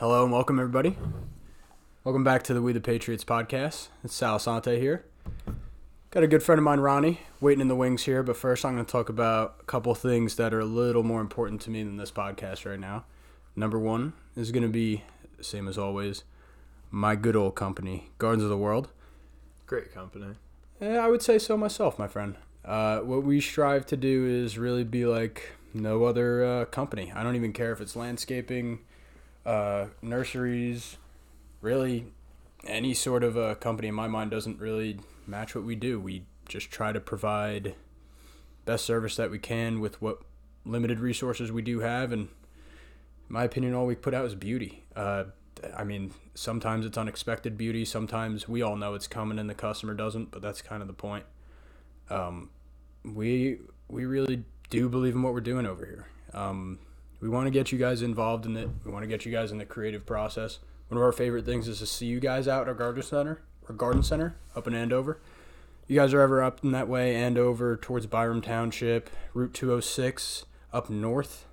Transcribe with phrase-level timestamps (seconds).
[0.00, 0.96] Hello and welcome everybody.
[2.04, 3.88] Welcome back to the We the Patriots podcast.
[4.02, 5.04] It's Sal Assante here.
[6.10, 8.22] Got a good friend of mine, Ronny, waiting in the wings here.
[8.22, 11.20] But first, I'm going to talk about a couple things that are a little more
[11.20, 13.04] important to me than this podcast right now.
[13.54, 15.04] Number one is going to be,
[15.42, 16.24] same as always,
[16.90, 18.88] my good old company, Gardens of the World.
[19.66, 20.36] Great company.
[20.80, 22.36] Eh, I would say so myself, my friend.
[22.64, 27.12] Uh, what we strive to do is really be like no other uh, company.
[27.14, 28.78] I don't even care if it's landscaping,
[29.44, 30.96] uh, nurseries,
[31.60, 32.06] really
[32.66, 35.98] any sort of a company in my mind doesn't really match what we do.
[35.98, 37.74] We just try to provide
[38.64, 40.20] best service that we can with what
[40.64, 42.28] limited resources we do have, and in
[43.28, 44.84] my opinion, all we put out is beauty.
[44.94, 45.24] Uh,
[45.76, 47.84] I mean, sometimes it's unexpected beauty.
[47.84, 50.94] Sometimes we all know it's coming and the customer doesn't, but that's kind of the
[50.94, 51.24] point.
[52.08, 52.50] Um,
[53.04, 56.06] we we really do believe in what we're doing over here.
[56.32, 56.78] Um,
[57.20, 58.68] we want to get you guys involved in it.
[58.84, 60.58] We want to get you guys in the creative process.
[60.88, 63.42] One of our favorite things is to see you guys out at our garden center
[63.70, 65.20] our garden center up in Andover.
[65.86, 70.90] You guys are ever up in that way, Andover towards Byram Township, Route 206 up
[70.90, 71.46] north.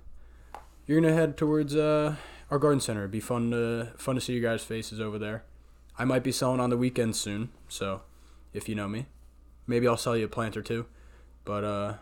[0.86, 2.16] You're gonna head towards uh,
[2.50, 3.00] our garden center.
[3.00, 5.44] It'd be fun to fun to see you guys' faces over there.
[5.96, 8.02] I might be selling on the weekend soon, so
[8.52, 9.06] if you know me,
[9.66, 10.86] maybe I'll sell you a plant or two.
[11.44, 11.94] But uh,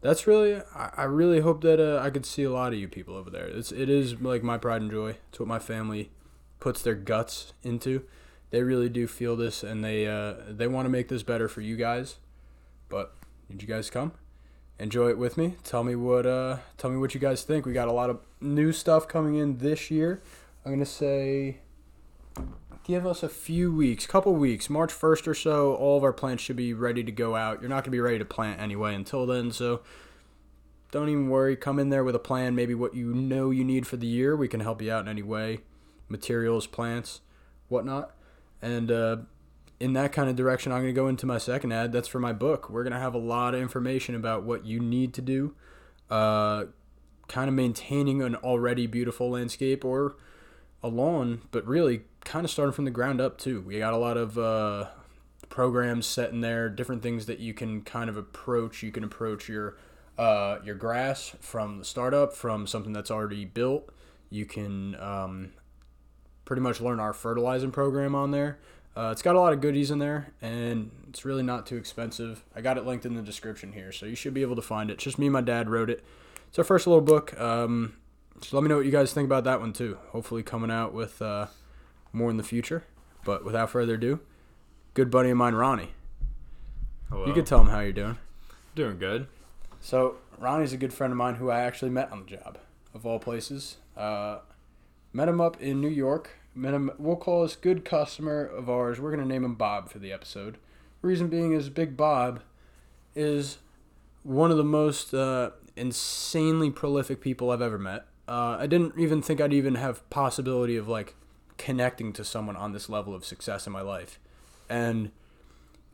[0.00, 2.88] that's really I, I really hope that uh, I could see a lot of you
[2.88, 3.46] people over there.
[3.46, 5.16] It's it is like my pride and joy.
[5.28, 6.10] It's what my family
[6.58, 8.04] puts their guts into.
[8.50, 11.60] They really do feel this, and they uh, they want to make this better for
[11.60, 12.16] you guys.
[12.88, 13.14] But
[13.50, 14.12] did you guys come?
[14.78, 15.56] Enjoy it with me.
[15.62, 17.66] Tell me what uh tell me what you guys think.
[17.66, 20.22] We got a lot of new stuff coming in this year.
[20.64, 21.58] I'm gonna say
[22.84, 26.42] give us a few weeks, couple weeks, March 1st or so, all of our plants
[26.42, 27.60] should be ready to go out.
[27.60, 29.80] You're not going to be ready to plant anyway until then, so
[30.90, 31.56] don't even worry.
[31.56, 34.34] Come in there with a plan, maybe what you know you need for the year.
[34.34, 35.60] We can help you out in any way
[36.08, 37.20] materials, plants,
[37.68, 38.14] whatnot.
[38.60, 39.16] And uh,
[39.78, 41.92] in that kind of direction, I'm going to go into my second ad.
[41.92, 42.68] That's for my book.
[42.68, 45.54] We're going to have a lot of information about what you need to do,
[46.10, 46.64] uh,
[47.28, 50.16] kind of maintaining an already beautiful landscape or
[50.82, 53.60] a lawn, but really kind of starting from the ground up too.
[53.60, 54.88] We got a lot of uh,
[55.48, 58.82] programs set in there, different things that you can kind of approach.
[58.82, 59.76] You can approach your
[60.18, 63.90] uh, your grass from the startup, from something that's already built.
[64.28, 65.52] You can um,
[66.44, 68.58] pretty much learn our fertilizing program on there.
[68.96, 72.44] Uh, it's got a lot of goodies in there, and it's really not too expensive.
[72.54, 74.90] I got it linked in the description here, so you should be able to find
[74.90, 74.94] it.
[74.94, 76.04] It's just me and my dad wrote it.
[76.48, 77.38] It's our first little book.
[77.40, 77.94] Um,
[78.40, 79.98] so let me know what you guys think about that one too.
[80.10, 81.46] Hopefully, coming out with uh,
[82.12, 82.84] more in the future.
[83.24, 84.20] But without further ado,
[84.94, 85.90] good buddy of mine, Ronny.
[87.10, 87.26] Hello.
[87.26, 88.16] You could tell him how you're doing.
[88.74, 89.26] Doing good.
[89.80, 92.58] So Ronny's a good friend of mine who I actually met on the job,
[92.94, 93.76] of all places.
[93.96, 94.38] Uh,
[95.12, 96.30] met him up in New York.
[96.54, 96.90] Met him.
[96.98, 99.00] We'll call this good customer of ours.
[99.00, 100.56] We're gonna name him Bob for the episode.
[101.02, 102.40] Reason being is Big Bob
[103.14, 103.58] is
[104.22, 108.06] one of the most uh, insanely prolific people I've ever met.
[108.30, 111.16] Uh, I didn't even think I'd even have possibility of like
[111.58, 114.20] connecting to someone on this level of success in my life.
[114.68, 115.10] And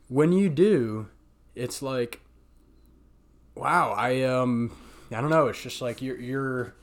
[0.07, 1.07] when you do,
[1.55, 2.21] it's like
[3.55, 4.71] wow, I um
[5.11, 6.75] I don't know, it's just like you're you're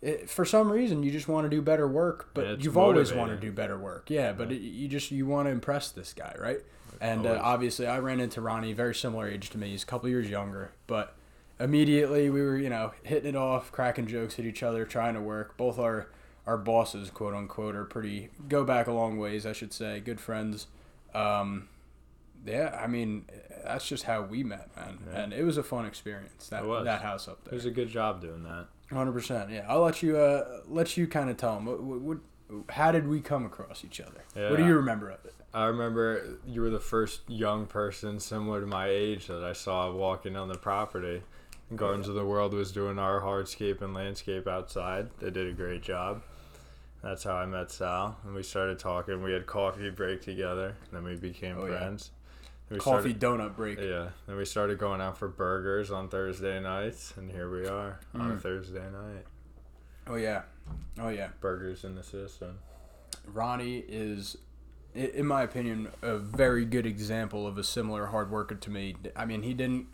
[0.00, 3.12] it, for some reason you just want to do better work, but it's you've always
[3.12, 4.08] wanted to do better work.
[4.08, 6.60] Yeah, but it, you just you want to impress this guy, right?
[7.02, 9.70] And uh, obviously, I ran into Ronny, very similar age to me.
[9.70, 11.16] He's a couple years younger, but
[11.60, 15.20] immediately we were, you know, hitting it off, cracking jokes at each other, trying to
[15.20, 15.56] work.
[15.56, 16.08] Both our
[16.46, 20.00] our bosses, quote unquote, are pretty go back a long ways, I should say.
[20.00, 20.66] Good friends.
[21.14, 21.68] Um,
[22.46, 23.24] yeah, I mean,
[23.64, 25.20] that's just how we met, man, Yeah.
[25.22, 26.48] and it was a fun experience.
[26.48, 27.52] That that house up there.
[27.52, 28.66] It was a good job doing that.
[28.92, 29.50] Hundred percent.
[29.50, 32.18] Yeah, I'll let you uh let you kind of tell them what, what, what
[32.68, 34.22] how did we come across each other?
[34.34, 35.34] What do you remember of it?
[35.54, 39.90] I remember you were the first young person similar to my age that I saw
[39.92, 41.22] walking on the property.
[41.74, 45.08] Gardens of the World was doing our hardscape and landscape outside.
[45.18, 46.22] They did a great job.
[47.02, 49.22] That's how I met Sal, and we started talking.
[49.22, 51.78] We had coffee break together, and then we became Oh, yeah.
[51.78, 52.10] friends.
[52.70, 53.78] We Coffee started- donut break.
[53.78, 58.00] Yeah, then we started going out for burgers on Thursday nights, and here we are
[58.14, 58.40] on a Mm.
[58.40, 59.26] Thursday night.
[60.06, 60.42] Oh yeah,
[60.98, 61.28] oh yeah.
[61.40, 62.58] Burgers in the system.
[63.26, 64.36] Ronny is,
[64.94, 68.96] in my opinion, a very good example of a similar hard worker to me.
[69.16, 69.86] I mean, he didn't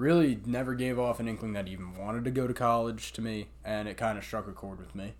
[0.00, 3.20] really never gave off an inkling that he even wanted to go to college to
[3.22, 5.14] me, and it kind of struck a chord with me.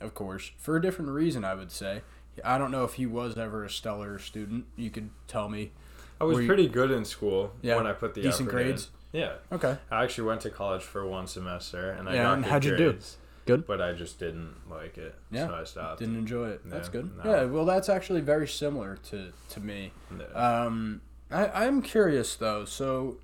[0.00, 2.02] Of course, for a different reason, I would say.
[2.44, 4.66] I don't know if he was ever a stellar student.
[4.76, 5.72] You could tell me.
[6.20, 8.66] I was you- pretty good in school Yeah, when I put the decent effort in.
[8.66, 8.90] grades?
[9.12, 9.78] Yeah, Okay.
[9.90, 12.64] I actually went to college for one semester, and I Yeah, got and good how'd
[12.64, 12.98] you do?
[13.46, 13.66] Good.
[13.66, 15.14] But I just didn't like it.
[15.30, 16.00] Yeah, So I stopped.
[16.00, 16.62] Didn't enjoy it.
[16.68, 17.16] That's good.
[17.16, 17.30] no.
[17.30, 19.92] Yeah, well, that's actually very similar to to me.
[20.18, 20.24] Yeah.
[20.64, 21.00] Um,
[21.30, 22.64] I I'm curious though.
[22.64, 23.18] So,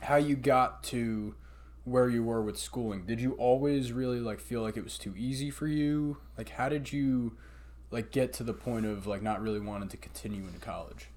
[0.00, 1.34] how you got to
[1.84, 3.04] where you were with schooling?
[3.06, 6.18] Did you always really like feel like it was too easy for you?
[6.38, 7.36] Like, how did you
[7.90, 11.08] like get to the point of like not really wanting to continue into college?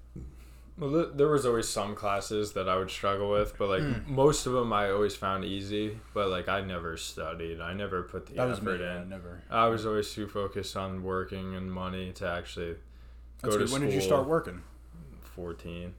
[0.76, 4.12] Well, th- there was always some classes that I would struggle with, but like Hmm.
[4.12, 6.00] most of them I always found easy.
[6.14, 7.60] But like I never studied.
[7.60, 8.52] I never put the That me.
[8.54, 9.08] effort Yeah, in.
[9.08, 9.42] never.
[9.48, 12.74] I was always too focused on working and money to actually
[13.40, 13.70] That's go to good.
[13.72, 14.62] When did you start working?
[15.20, 15.94] Fourteen.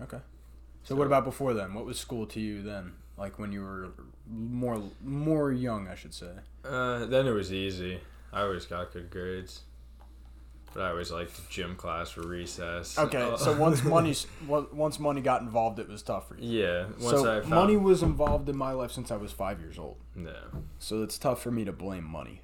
[0.00, 0.18] Okay.
[0.86, 1.74] So, what about before then?
[1.74, 2.92] What was school to you then?
[3.18, 3.88] Like when you were
[4.30, 6.30] more more young, I should say.
[6.64, 8.00] Uh, then it was easy.
[8.32, 9.62] I always got good grades.
[10.72, 12.98] But I always liked gym class for recess.
[12.98, 13.36] Okay, Oh.
[13.36, 14.14] so once money
[14.46, 16.62] once money got involved, it was tough for you.
[16.62, 19.58] yeah, once so I found, money was involved in my life since I was five
[19.58, 19.96] years old.
[20.14, 20.32] Yeah.
[20.78, 22.42] So it's tough for me to blame money.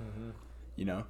[0.00, 0.30] Mm-hmm.
[0.76, 1.04] You know,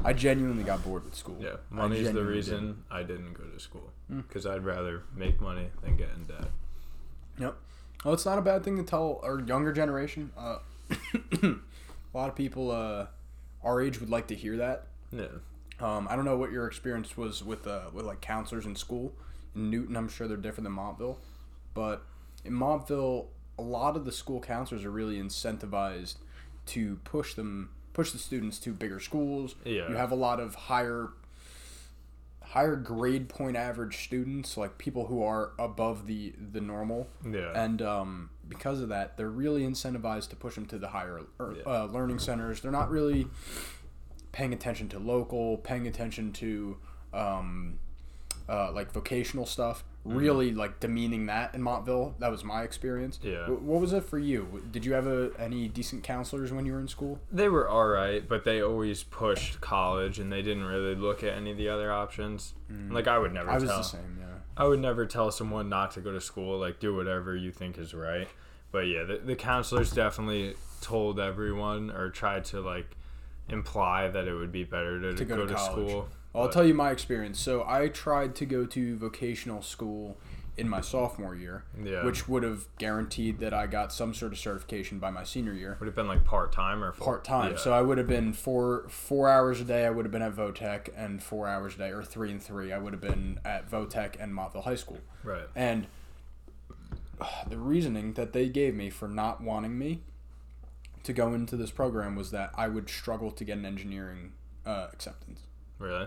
[0.04, 1.36] I genuinely got bored with school.
[1.40, 4.26] Yeah, money's the reason I didn't go to school Mm.
[4.26, 6.48] because I'd rather make money than get in debt.
[7.38, 7.56] Yep.
[8.04, 10.32] Well, it's not a bad thing to tell our younger generation.
[10.36, 10.58] Uh,
[11.42, 11.54] a
[12.12, 13.06] lot of people uh,
[13.62, 14.86] our age would like to hear that.
[15.12, 15.26] Yeah.
[15.80, 19.14] Um, I don't know what your experience was with uh, with like counselors in school.
[19.54, 21.18] In Newton, I'm sure they're different than Montville,
[21.74, 22.04] but
[22.44, 26.16] in Montville, a lot of the school counselors are really incentivized
[26.66, 27.70] to push them
[28.00, 29.54] push the students to bigger schools.
[29.62, 29.90] Yeah.
[29.90, 31.10] You have a lot of higher
[32.42, 37.52] higher grade point average students, like people who are above the the normal, Yeah.
[37.54, 41.54] and um, because of that, they're really incentivized to push them to the higher er,
[41.58, 41.62] Yeah.
[41.72, 42.62] uh, learning centers.
[42.62, 43.26] They're not really
[44.32, 46.78] paying attention to local, paying attention to
[47.12, 47.78] um,
[48.48, 49.84] uh, like vocational stuff.
[50.02, 52.14] Really like demeaning that in Montville.
[52.20, 53.18] That was my experience.
[53.22, 53.48] Yeah.
[53.48, 54.62] What was it for you?
[54.70, 57.20] Did you have a, any decent counselors when you were in school?
[57.30, 61.34] They were all right, but they always pushed college, and they didn't really look at
[61.36, 62.54] any of the other options.
[62.90, 63.52] Like I would never Mm.
[63.52, 63.76] I was tell.
[63.78, 64.16] the same.
[64.20, 64.26] Yeah.
[64.56, 66.58] I would never tell someone not to go to school.
[66.58, 68.28] Like do whatever you think is right.
[68.72, 72.96] But yeah, the, the counselors definitely told everyone or tried to like
[73.48, 76.08] imply that it would be better to, To go go, to to, school.
[76.34, 77.38] I'll But- tell you my experience.
[77.40, 80.16] So I tried to go to vocational school
[80.56, 82.04] in my sophomore year, Yeah.
[82.04, 85.76] which would have guaranteed that I got some sort of certification by my senior year.
[85.80, 87.52] would have been like part time or part time.
[87.52, 87.56] Yeah.
[87.58, 89.86] So I would have been four four hours a day.
[89.86, 92.72] I would have been at Votech, and four hours a day, or three and three.
[92.72, 94.98] I would have been at Votech and Montville High School.
[95.24, 95.48] right.
[95.56, 95.86] And
[97.48, 100.02] the reasoning that they gave me for not wanting me
[101.04, 104.32] to go into this program was that I would struggle to get an engineering
[104.66, 105.40] uh, acceptance.
[105.80, 106.06] Really?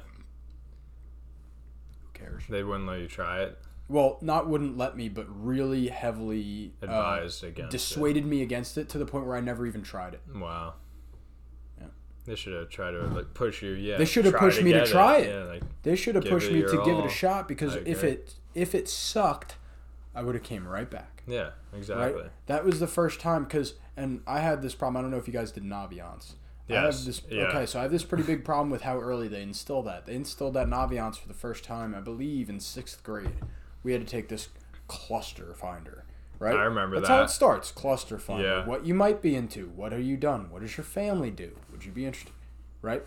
[2.01, 2.43] Who cares?
[2.49, 3.57] They wouldn't let you try it.
[3.89, 8.87] Well, not wouldn't let me, but really heavily uh, Advised against dissuaded me against it
[8.89, 10.21] to the point where I never even tried it.
[10.33, 10.37] it.
[10.39, 10.75] Wow.
[11.79, 11.87] Yeah.
[12.25, 13.71] They should have tried to like push you.
[13.71, 13.97] Yeah.
[13.97, 15.29] They should have try pushed me to get try it.
[15.29, 15.43] Yeah.
[15.43, 17.05] Like They should have Give pushed it me your to give it all.
[17.05, 19.57] a shot because if it if it sucked,
[20.15, 21.23] I would have came right back.
[21.27, 21.49] yeah.
[21.75, 22.21] Exactly.
[22.21, 22.31] Right.
[22.45, 24.97] That was the first time because, and I had this problem.
[24.97, 26.33] I don't know if you guys did Naviance.
[26.67, 27.43] Yes, this, yeah.
[27.43, 30.05] Okay, so I have this pretty big problem with how early they instill that.
[30.05, 33.35] They instilled that in Naviance for the first time, I believe, in sixth grade.
[33.83, 34.47] We had to take this
[34.87, 36.05] cluster finder.
[36.39, 36.55] Right.
[36.55, 37.71] I remember That's how it starts.
[37.71, 38.43] Cluster finder.
[38.43, 38.65] Yeah.
[38.65, 39.67] What you might be into.
[39.75, 40.49] What have you done?
[40.51, 41.51] What does your family do?
[41.71, 42.33] Would you be interested?
[42.81, 43.03] Right.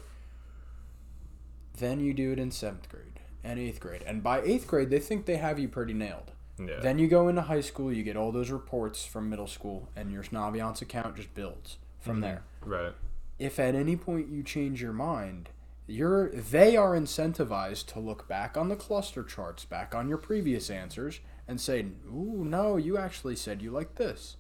[1.79, 4.99] Then you do it in seventh grade and eighth grade, and by eighth grade they
[4.99, 6.33] think they have you pretty nailed.
[6.59, 6.81] Yeah.
[6.81, 10.11] Then you go into high school, you get all those reports from middle school, and
[10.11, 12.23] your Naviance account just builds from Mhm.
[12.23, 12.43] there.
[12.63, 12.93] right.
[13.39, 15.51] If at any point you change your mind,
[15.87, 20.71] you're they are incentivized to look back on the cluster charts, back on your previous
[20.71, 24.37] answers, and say, "Ooh, no, you actually said you like this."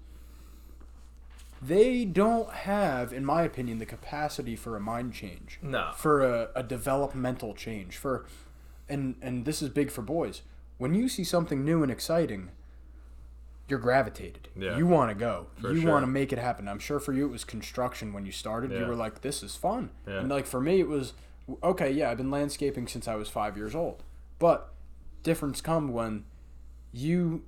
[1.62, 5.93] They don't have, in my opinion, the capacity for a mind change No.
[5.97, 8.26] for a, a developmental change for
[8.88, 10.43] and and this is big for boys
[10.79, 12.50] when you see something new and exciting
[13.69, 14.49] you're gravitated.
[14.57, 14.77] Yeah.
[14.77, 15.47] you want to go.
[15.61, 15.91] For you sure.
[15.91, 16.69] want to make it happen.
[16.69, 18.71] I'm sure for you it was construction when you started.
[18.73, 19.91] You were like this is fun.
[20.07, 20.21] Yeah.
[20.21, 21.13] and like for me it was
[21.63, 24.03] okay yeah i've been landscaping since i was five years old.
[24.41, 24.73] But
[25.23, 26.25] difference come when
[26.93, 27.45] you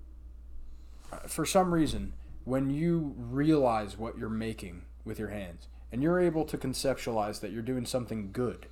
[1.12, 2.12] uh, for some reason
[2.44, 7.50] when you realize what you're making with your hands and you're able to conceptualize that
[7.52, 8.66] you're doing something good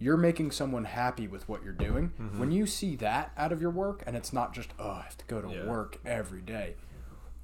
[0.00, 2.12] you're making someone happy with what you're doing.
[2.36, 5.16] When you see that out of your work and it's not just oh i have
[5.18, 5.64] to go to Yeah.
[5.66, 6.74] work every day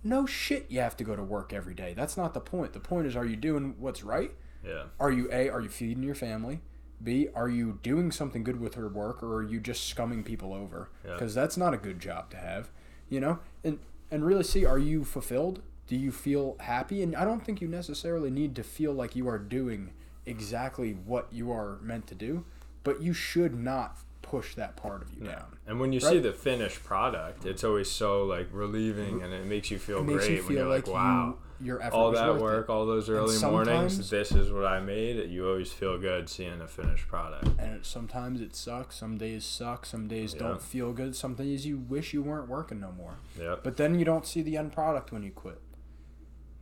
[0.05, 1.95] no shit you have to go to work every day.
[1.95, 2.73] That's not the point.
[2.73, 4.33] The point is are you doing what's right?
[4.65, 4.85] Yeah.
[4.99, 6.61] are you a are you feeding your family?
[7.03, 10.55] B are you doing something good with your work or are you just scumming people
[10.55, 10.91] over?
[11.05, 11.15] Yeah.
[11.15, 12.71] because that's not a good job to have
[13.09, 13.39] you know?
[13.63, 13.79] And
[14.11, 15.63] and really see are you fulfilled?
[15.87, 17.03] Do you feel happy?
[17.03, 19.93] And I don't think you necessarily need to feel like you are doing
[20.27, 22.45] exactly what you are meant to do,
[22.83, 25.33] but you should not push that part of you Yeah.
[25.37, 25.59] down.
[25.67, 26.13] And when you Right.
[26.15, 29.25] see the finished product, it's always so like relieving mm-hmm.
[29.25, 31.67] and it makes you feel makes great you when you're feel like, like wow, you,
[31.67, 32.73] your effort all that work, it.
[32.73, 35.31] all those early mornings, this is what I made.
[35.31, 37.47] You always feel good seeing a finished product.
[37.59, 38.97] And it, sometimes it sucks.
[38.97, 39.87] Some days suck.
[39.87, 40.41] Some days Yeah.
[40.41, 41.15] don't feel good.
[41.15, 43.15] Some days you wish you weren't working no more.
[43.39, 43.63] Yep.
[43.63, 45.61] But then you don't see the end product when you quit.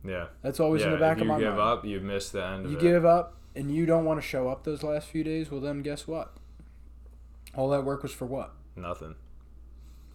[0.05, 0.27] Yeah.
[0.41, 0.87] That's always yeah.
[0.87, 1.61] in the back of you my give mind.
[1.61, 4.47] up, you miss the end of you give up and you don't want to show
[4.49, 6.35] up those last few days, well then guess what?
[7.55, 8.51] All that work was for what?
[8.75, 9.15] Nothing.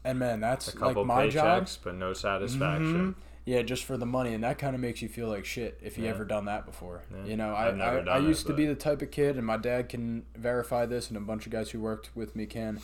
[0.04, 1.68] And man, that's A couple like my paychecks, job.
[1.85, 3.14] but no satisfaction.
[3.14, 3.23] Mhm.
[3.45, 5.97] Yeah, just for the money, and that kind of makes you feel like shit if
[5.97, 6.11] you Yeah.
[6.11, 7.02] ever done that before.
[7.11, 7.25] Yeah.
[7.25, 9.11] You know, I I've never I, I done it, used to be the type of
[9.11, 12.37] kid, and my dad can verify this, and a bunch of guys who worked with
[12.37, 12.80] me can.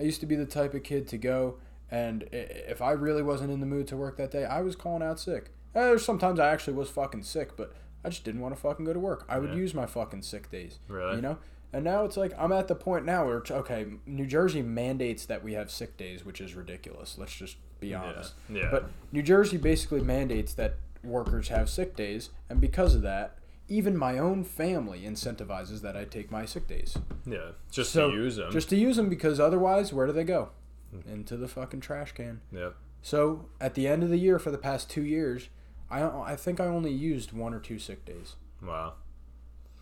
[0.00, 1.58] I used to be the type of kid to go,
[1.90, 5.02] and if I really wasn't in the mood to work that day, I was calling
[5.02, 5.50] out sick.
[5.74, 7.72] Uh, There's sometimes I actually was fucking sick, but
[8.04, 9.24] I just didn't want to fucking go to work.
[9.28, 9.56] I would Yeah.
[9.56, 10.78] use my fucking sick days.
[10.88, 11.16] Really?
[11.16, 11.38] You know?
[11.72, 15.26] And now it's like I'm at the point now where it's, okay, New Jersey mandates
[15.26, 17.16] that we have sick days, which is ridiculous.
[17.18, 18.32] Let's just be honest.
[18.48, 18.62] Yeah.
[18.62, 18.68] Yeah.
[18.70, 23.36] But New Jersey basically mandates that workers have sick days, and because of that,
[23.68, 26.96] even my own family incentivizes that I take my sick days.
[27.26, 27.50] yeah.
[27.70, 28.50] Just So, to use them.
[28.50, 30.48] Just to use them because otherwise, where do they go?
[30.90, 31.12] Hmm.
[31.12, 32.40] Into the fucking trash can.
[32.50, 32.74] Yep.
[33.02, 35.50] So at the end of the year for the past two years,
[35.90, 38.36] I I think I only used one or two sick days.
[38.62, 38.94] Wow.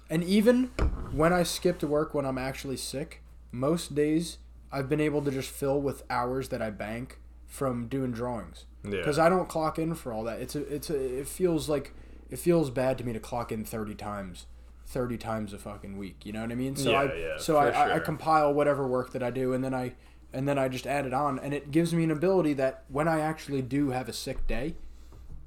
[0.09, 0.67] And even
[1.13, 4.39] when I skip to work when I'm actually sick, most days
[4.71, 8.67] I've been able to just fill with hours that I bank from doing drawings.
[8.85, 8.99] Yeah.
[8.99, 10.41] Because I don't clock in for all that.
[10.41, 11.93] It's a, it's a, it feels like,
[12.31, 14.47] it feels bad to me to clock in thirty times,
[14.85, 16.27] thirty times a fucking week.
[16.27, 16.77] You know what I mean?
[16.77, 19.63] So Yeah, I, yeah, so I, I, I compile whatever work that I do, and
[19.65, 19.95] then I,
[20.33, 23.09] and then I just add it on, and it gives me an ability that when
[23.09, 24.75] I actually do have a sick day,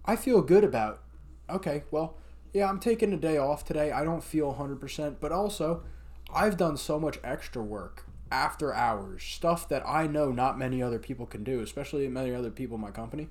[0.06, 1.01] I feel good about.
[1.50, 2.16] Okay, well,
[2.53, 3.91] yeah, I'm taking a day off today.
[3.91, 5.84] I don't feel 100%, but also
[6.34, 11.00] I've done so much extra work after hours, stuff that I know not many other
[11.00, 13.29] people can do, especially many other people in my company.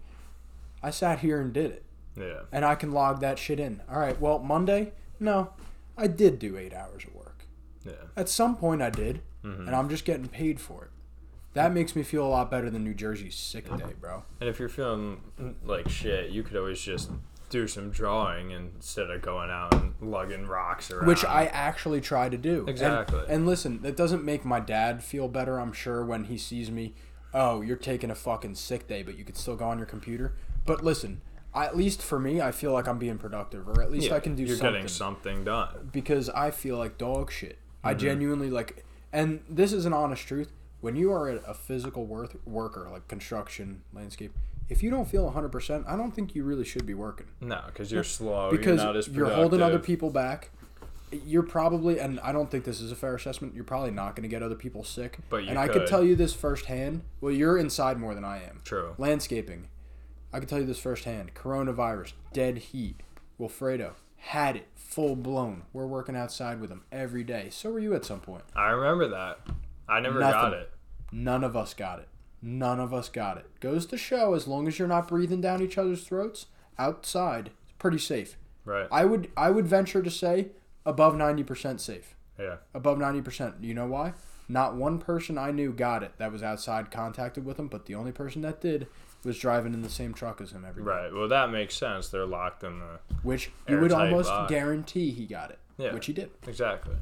[0.82, 1.84] I sat here and did it,
[2.16, 2.42] Yeah.
[2.52, 3.80] and I can log that shit in.
[3.88, 5.52] All right, well, Monday, no,
[5.96, 7.44] I did do eight hours of work.
[7.84, 7.92] Yeah.
[8.16, 9.66] At some point, I did, Mhm.
[9.68, 10.90] and I'm just getting paid for it.
[11.54, 14.24] That makes me feel a lot better than New Jersey's sick day, bro.
[14.40, 15.20] And if you're feeling
[15.64, 17.10] like shit, you could always just
[17.48, 21.06] do some drawing instead of going out and lugging rocks around.
[21.06, 22.60] which I actually try to do.
[22.60, 23.20] And- Exactly.
[23.28, 25.58] And, listen, that doesn't make my dad feel better.
[25.58, 26.94] I'm sure when he sees me,
[27.34, 30.34] oh, you're taking a fucking sick day, but you could still go on your computer.
[30.66, 31.20] But listen,
[31.54, 34.16] I, at least for me, I feel like I'm being productive, or at least Yeah,
[34.16, 35.88] I can do You're something getting something done.
[35.92, 37.58] because I feel like dog shit.
[37.82, 38.00] I Mm-hmm.
[38.00, 40.52] genuinely like, and this is an honest truth.
[40.80, 44.32] When you are a physical worth, worker, like construction, landscape,
[44.68, 47.90] if you don't feel 100%, I don't think you really should be working No, because
[47.90, 48.50] you're slow.
[48.50, 50.50] because you're you're holding other people back.
[51.10, 53.54] You're probably, and I don't think this is a fair assessment.
[53.54, 55.18] You're probably not going to get other people sick.
[55.30, 55.86] But you and I could could.
[55.88, 57.00] tell you this firsthand.
[57.22, 58.60] Well, you're inside more than I am.
[58.62, 58.94] True.
[58.98, 59.68] Landscaping,
[60.34, 61.32] I can tell you this firsthand.
[61.34, 63.00] Coronavirus, dead heat.
[63.40, 65.62] Wilfredo had it full blown.
[65.72, 67.48] We're working outside with him every day.
[67.50, 68.42] So were you at some point.
[68.54, 69.38] I remember that.
[69.88, 70.70] I never got it.
[71.10, 72.08] None of us got it.
[72.40, 73.46] None of us got it.
[73.60, 76.46] Goes to show, as long as you're not breathing down each other's throats
[76.78, 78.36] outside, it's pretty safe.
[78.64, 78.86] Right.
[78.92, 80.48] I would I would venture to say
[80.86, 82.14] above ninety percent safe.
[82.38, 82.56] yeah.
[82.74, 83.56] Above ninety percent.
[83.62, 84.12] You know why?
[84.48, 87.94] Not one person I knew got it that was outside contacted with him, but the
[87.94, 88.86] only person that did
[89.24, 90.88] was driving in the same truck as him every day.
[90.88, 91.12] Right.
[91.12, 92.08] Well, that makes sense.
[92.08, 92.98] They're locked in the.
[93.22, 94.50] Which you would almost box.
[94.50, 95.58] guarantee he got it.
[95.76, 95.92] Yeah.
[95.92, 96.30] Which he did.
[96.46, 96.94] Exactly.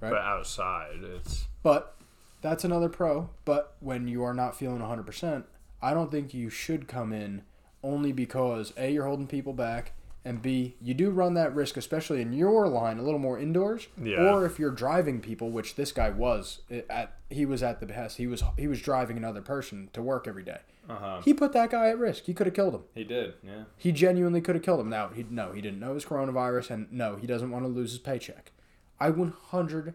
[0.00, 0.10] Right.
[0.10, 1.46] But outside, it's.
[1.62, 1.94] But
[2.40, 3.30] that's another pro.
[3.44, 5.44] But when you are not feeling 100%,
[5.82, 7.42] I don't think you should come in
[7.82, 9.92] only because A, you're holding people back,
[10.24, 13.88] and B, you do run that risk, especially in your line, a little more indoors.
[14.02, 14.18] Yeah.
[14.18, 18.18] Or if you're driving people, which this guy was at, he was at the behest.
[18.18, 20.58] He was he was driving another person to work every day.
[20.90, 21.20] Uh huh.
[21.24, 22.24] He put that guy at risk.
[22.24, 22.82] He could have killed him.
[22.94, 23.34] He did.
[23.42, 23.64] Yeah.
[23.78, 24.90] He genuinely could have killed him.
[24.90, 27.68] Now he no, he didn't know it was coronavirus, and no, he doesn't want to
[27.68, 28.52] lose his paycheck.
[28.98, 29.94] I 100%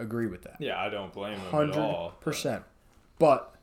[0.00, 2.10] agree with that Yeah, I don't blame him at hundred all.
[2.10, 2.64] but- percent.
[3.18, 3.54] But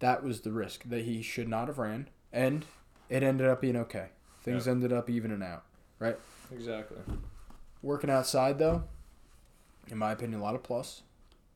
[0.00, 2.64] that was the risk that he should not have ran, and
[3.08, 4.08] it ended up being okay.
[4.42, 4.72] Things Yeah.
[4.72, 5.62] ended up evening out,
[6.00, 6.18] right?
[6.50, 6.98] Exactly.
[7.82, 8.84] Working outside though,
[9.88, 11.02] in my opinion, a lot of plus.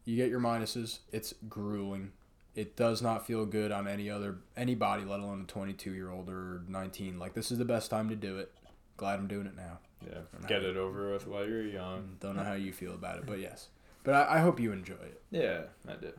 [0.04, 1.00] You get your minuses.
[1.10, 2.12] It's grueling.
[2.54, 6.30] It does not feel good on any other anybody, let alone a 22 year old
[6.30, 7.18] or 19.
[7.18, 8.52] Like this is the best time to do it.
[8.96, 9.80] Glad I'm doing it now.
[10.08, 10.20] Yeah.
[10.46, 12.16] Get it over with while you're young.
[12.20, 13.68] Don't know how you feel about it, but yes.
[14.06, 15.20] But I, I hope you enjoy it.
[15.32, 16.14] Yeah, I did.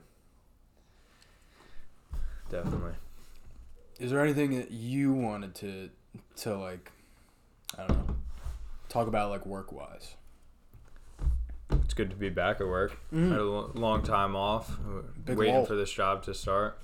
[2.50, 2.92] Definitely.
[3.98, 5.90] Is there anything that you wanted to
[6.38, 6.92] to like,
[7.78, 8.16] I don't know,
[8.90, 10.16] talk about like work wise.
[11.84, 12.98] It's good to be back at work.
[13.14, 13.30] Mm.
[13.32, 14.78] Had a lo- long time off,
[15.24, 16.84] Big waiting for this job to start,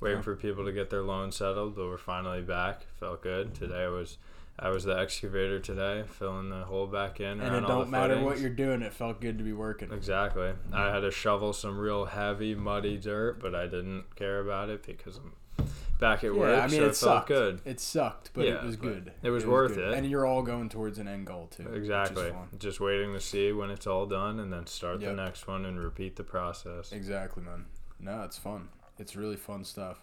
[0.00, 0.22] waiting Yeah.
[0.22, 1.76] for people to get their loans settled.
[1.76, 2.82] But we're finally back.
[3.00, 3.54] Felt good.
[3.54, 4.18] Today was,
[4.58, 7.40] I was the excavator today, filling the hole back in.
[7.40, 9.90] And it don't matter what you're doing; it felt good to be working.
[9.92, 10.52] Exactly.
[10.72, 14.84] I had to shovel some real heavy, muddy dirt, but I didn't care about it
[14.86, 15.32] because I'm
[15.98, 16.56] back at work.
[16.56, 17.28] Yeah, I mean so it, it, felt sucked.
[17.28, 17.60] good.
[17.64, 19.12] It sucked, but Yeah, it was but good.
[19.22, 19.92] it was worth good.
[19.92, 19.98] it.
[19.98, 21.68] And you're all going towards an end goal too.
[21.72, 22.32] Exactly.
[22.58, 25.10] Just waiting to see when it's all done and then start Yep.
[25.16, 26.92] the next one and repeat the process.
[26.92, 27.66] Exactly, man.
[28.00, 28.68] No, it's fun.
[28.98, 30.02] It's really fun stuff.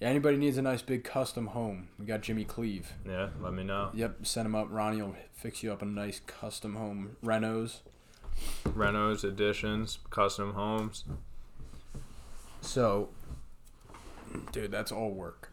[0.00, 2.94] Yeah, anybody needs a nice big custom home, we got Jimmy Cleave.
[3.06, 3.90] Yeah, let me know.
[3.92, 4.68] Yep, send him up.
[4.70, 7.16] Ronny will fix you up a nice custom home.
[7.22, 7.80] Renos.
[8.64, 11.04] Renos, additions, custom homes.
[12.62, 13.10] So,
[14.52, 15.52] dude, that's all work.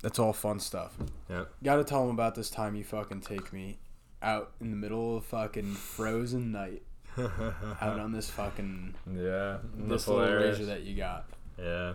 [0.00, 0.96] That's all fun stuff.
[1.28, 1.50] Yep.
[1.62, 3.78] Got to tell him about this time you fucking take me
[4.22, 6.82] out in the middle of fucking frozen night
[7.18, 9.58] out on this fucking yeah.
[9.76, 11.26] this little razor that you got.
[11.58, 11.94] Yeah.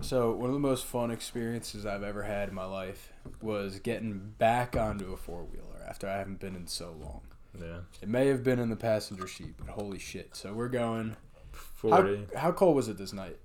[0.00, 4.34] So one of the most fun experiences I've ever had in my life was getting
[4.38, 7.22] back onto a four wheeler after I haven't been in so long.
[7.58, 7.78] Yeah.
[8.00, 10.36] It may have been in the passenger seat, but holy shit!
[10.36, 11.16] So we're going.
[11.52, 13.36] 40, How, how cold was it this night?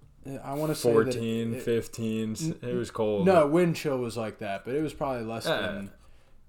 [0.44, 2.56] I want to say 14, that it, 15.
[2.62, 3.26] It was cold.
[3.26, 5.92] no wind chill was like that, but it was probably less Uh, than.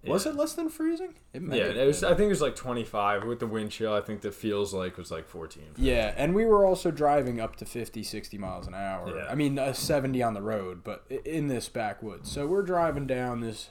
[0.06, 0.32] Was yeah.
[0.32, 1.14] it less than freezing?
[1.32, 2.04] It Yeah, it was.
[2.04, 3.94] I think it was like 25 with the wind chill.
[3.94, 5.62] I think the feels like was like 14.
[5.76, 9.16] Yeah, and we were also driving up to 50, 60 miles an hour.
[9.16, 9.26] Yeah.
[9.30, 12.30] I mean, uh, 70 on the road, but in this backwoods.
[12.30, 13.70] So we're driving down this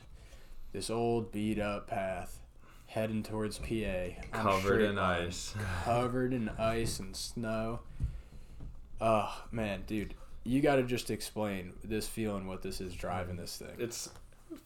[0.74, 2.40] this old beat up path,
[2.88, 4.08] heading towards PA.
[4.32, 5.28] Covered in line.
[5.28, 5.54] ice.
[5.84, 7.82] Covered in ice and snow.
[9.00, 10.16] Oh, man, dude.
[10.44, 13.76] You got to just explain this feeling, what this is driving this thing.
[13.78, 14.10] It's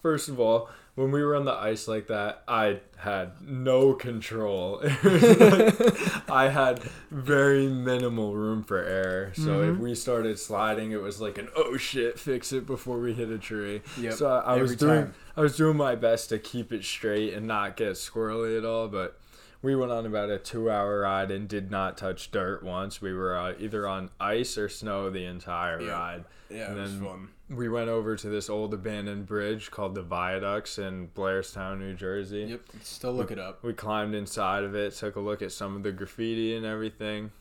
[0.02, 4.82] first of all, when we were on the ice like that, I had no control.
[4.84, 5.04] Like
[6.30, 6.80] I had
[7.12, 9.32] very minimal room for error.
[9.36, 9.80] So if Mhm.
[9.80, 13.38] we started sliding, it was like an oh shit, fix it before we hit a
[13.38, 13.82] tree.
[14.00, 15.14] Yep, So I, I was doing time.
[15.36, 18.88] I was doing my best to keep it straight and not get squirrely at all,
[18.88, 19.20] but
[19.62, 23.02] we went on about a two-hour ride and did not touch dirt once.
[23.02, 25.92] We were uh, either on ice or snow the entire Yeah.
[25.92, 27.30] ride Yeah, and it was fun.
[27.50, 32.44] we went over to this old abandoned bridge called the Viaducts in Blairstown, New Jersey.
[32.50, 33.64] Yep, still look it up.
[33.64, 37.32] We climbed inside of it, took a look at some of the graffiti and everything.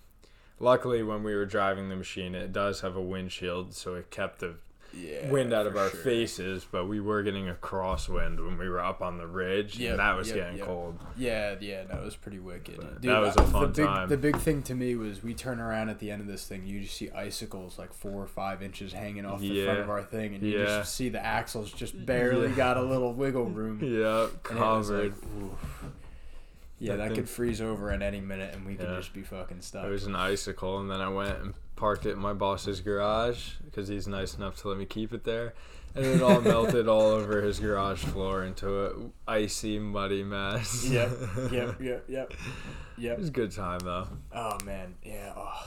[0.59, 4.38] Luckily, when we were driving the machine, it does have a windshield, so it kept
[4.40, 4.55] the
[4.94, 6.01] Yeah, wind out of our sure.
[6.01, 6.66] faces.
[6.70, 10.01] But we were getting a crosswind when we were up on the ridge, Yep, and
[10.01, 10.66] that was yep, getting yep.
[10.66, 10.99] cold.
[11.18, 12.77] Yeah, yeah, no, it was pretty wicked.
[12.79, 14.09] But Dude, that was a fun the big, time.
[14.09, 16.66] The big thing to me was we turn around at the end of this thing,
[16.66, 20.03] you just see icicles like four or five inches hanging off the front of our
[20.03, 20.64] thing, and you Yeah.
[20.64, 23.81] just see the axles just barely got a little wiggle room.
[23.83, 25.14] Yeah, And it was covered.
[26.79, 28.96] Yeah, That that could freeze over at any minute, and we could Yeah.
[28.96, 29.85] just be fucking stuck.
[29.87, 33.53] It was an icicle, and then I went and parked it in my boss's garage
[33.65, 35.55] because he's nice enough to let me keep it there.
[35.95, 38.93] And it all melted all over his garage floor into a
[39.27, 40.85] icy, muddy mess.
[40.87, 41.11] Yep,
[41.53, 42.33] yep, yep, yep,
[42.99, 43.12] yep.
[43.12, 44.07] It was a good time though.
[44.35, 45.33] Oh man, yeah.
[45.35, 45.67] Oh,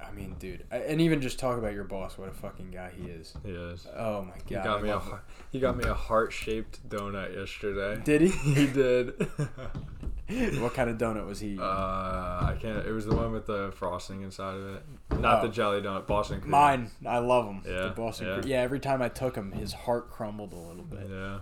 [0.00, 2.16] I mean, dude, I- and even just talk about your boss.
[2.16, 3.34] What a fucking guy he is.
[3.44, 3.88] He is.
[3.96, 4.42] Oh my god.
[4.46, 5.18] He got I me a him.
[5.50, 8.00] he got me a heart shaped donut yesterday.
[8.04, 8.28] Did he?
[8.54, 9.28] he did.
[10.60, 11.58] what kind of donut was he?
[11.58, 12.84] uh, I can't.
[12.86, 14.82] It was the one with the frosting inside of it,
[15.20, 15.46] not Oh.
[15.46, 16.06] the jelly donut.
[16.06, 16.50] Boston cream.
[16.50, 17.62] Mine, I love them.
[17.66, 18.26] Yeah, the Boston.
[18.26, 18.36] yeah.
[18.36, 18.42] Yeah.
[18.46, 21.08] yeah, every time I took him, his heart crumbled a little bit.
[21.10, 21.38] Yeah.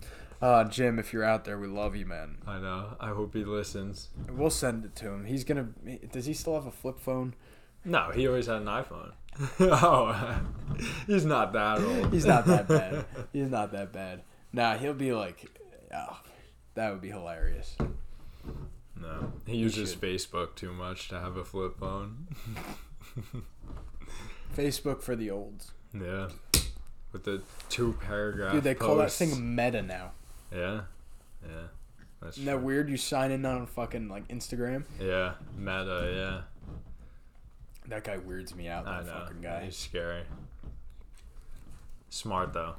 [0.42, 2.36] Uh, Jim, if you're out there, we love you, man.
[2.46, 2.94] I know.
[3.00, 4.10] I hope he listens.
[4.30, 5.24] We'll send it to him.
[5.24, 5.68] He's gonna.
[6.12, 7.34] Does he still have a flip phone?
[7.86, 9.12] No, he always had an iPhone.
[9.60, 10.40] oh,
[11.06, 12.12] he's not that old.
[12.12, 13.06] He's not that bad.
[13.32, 14.24] He's not that bad.
[14.52, 15.42] Nah, he'll be like,
[15.94, 16.20] oh,
[16.76, 17.76] that would be hilarious.
[18.98, 19.94] No, he uses.
[19.94, 22.28] Facebook too much to have a flip phone.
[24.56, 25.72] Facebook for the olds.
[25.92, 26.28] yeah,
[27.12, 28.52] with the two paragraph.
[28.52, 29.18] Dude, they call that posts.
[29.18, 30.12] thing Meta now.
[30.52, 30.82] Yeah,
[31.42, 31.66] yeah,
[32.22, 32.60] that's Isn't that true.
[32.66, 32.88] weird?
[32.88, 34.84] You sign in on fucking like Instagram.
[35.00, 36.12] Yeah, Meta.
[36.14, 36.72] Yeah,
[37.88, 38.86] That guy weirds me out.
[38.86, 39.20] I That know.
[39.24, 39.64] fucking guy.
[39.66, 40.22] He's scary.
[42.08, 42.76] Smart though,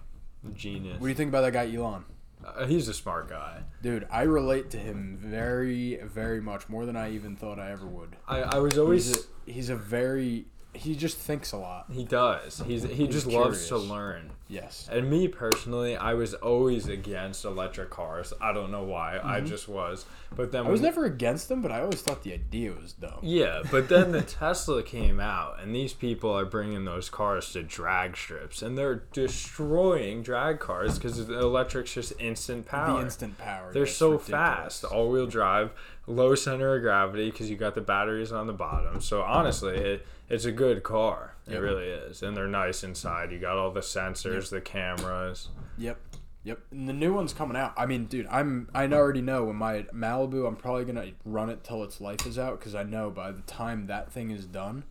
[0.56, 0.94] genius.
[1.00, 2.06] What do you think about that guy Elon?
[2.46, 3.64] Uh, he's a smart guy.
[3.82, 7.86] Dude, I relate to him very, very much more than I even thought I ever
[7.86, 8.16] would.
[8.28, 11.86] I, I was always He's a, he's a very he just thinks a lot.
[11.92, 12.62] He does.
[12.66, 14.32] He's he He's just loves to learn.
[14.50, 14.88] Yes.
[14.90, 18.32] And me personally, I was always against electric cars.
[18.40, 19.20] I don't know why.
[19.22, 20.06] I just was.
[20.36, 20.68] But then Mm-hmm.
[20.70, 23.20] I was never against them, but I always thought the idea was dumb.
[23.24, 27.64] Yeah, but then the Tesla came out, and these people are bringing those cars to
[27.64, 33.00] drag strips, and they're destroying drag cars because the electric's just instant power.
[33.00, 33.72] The instant power.
[33.74, 34.30] They're so ridiculous.
[34.30, 35.72] fast, all-wheel drive,
[36.06, 39.02] low center of gravity because you got the batteries on the bottom.
[39.02, 41.36] So honestly, it, it's a good car.
[41.48, 41.62] It Yep.
[41.62, 43.32] really is, and they're nice inside.
[43.32, 45.50] You got all the sensors, the cameras.
[45.78, 45.98] Yep.
[46.44, 46.60] Yep.
[46.72, 47.74] And the new one's coming out.
[47.78, 51.64] I mean, dude, I'm I already know when my Malibu, I'm probably gonna run it
[51.64, 54.84] till its life is out because I know by the time that thing is done,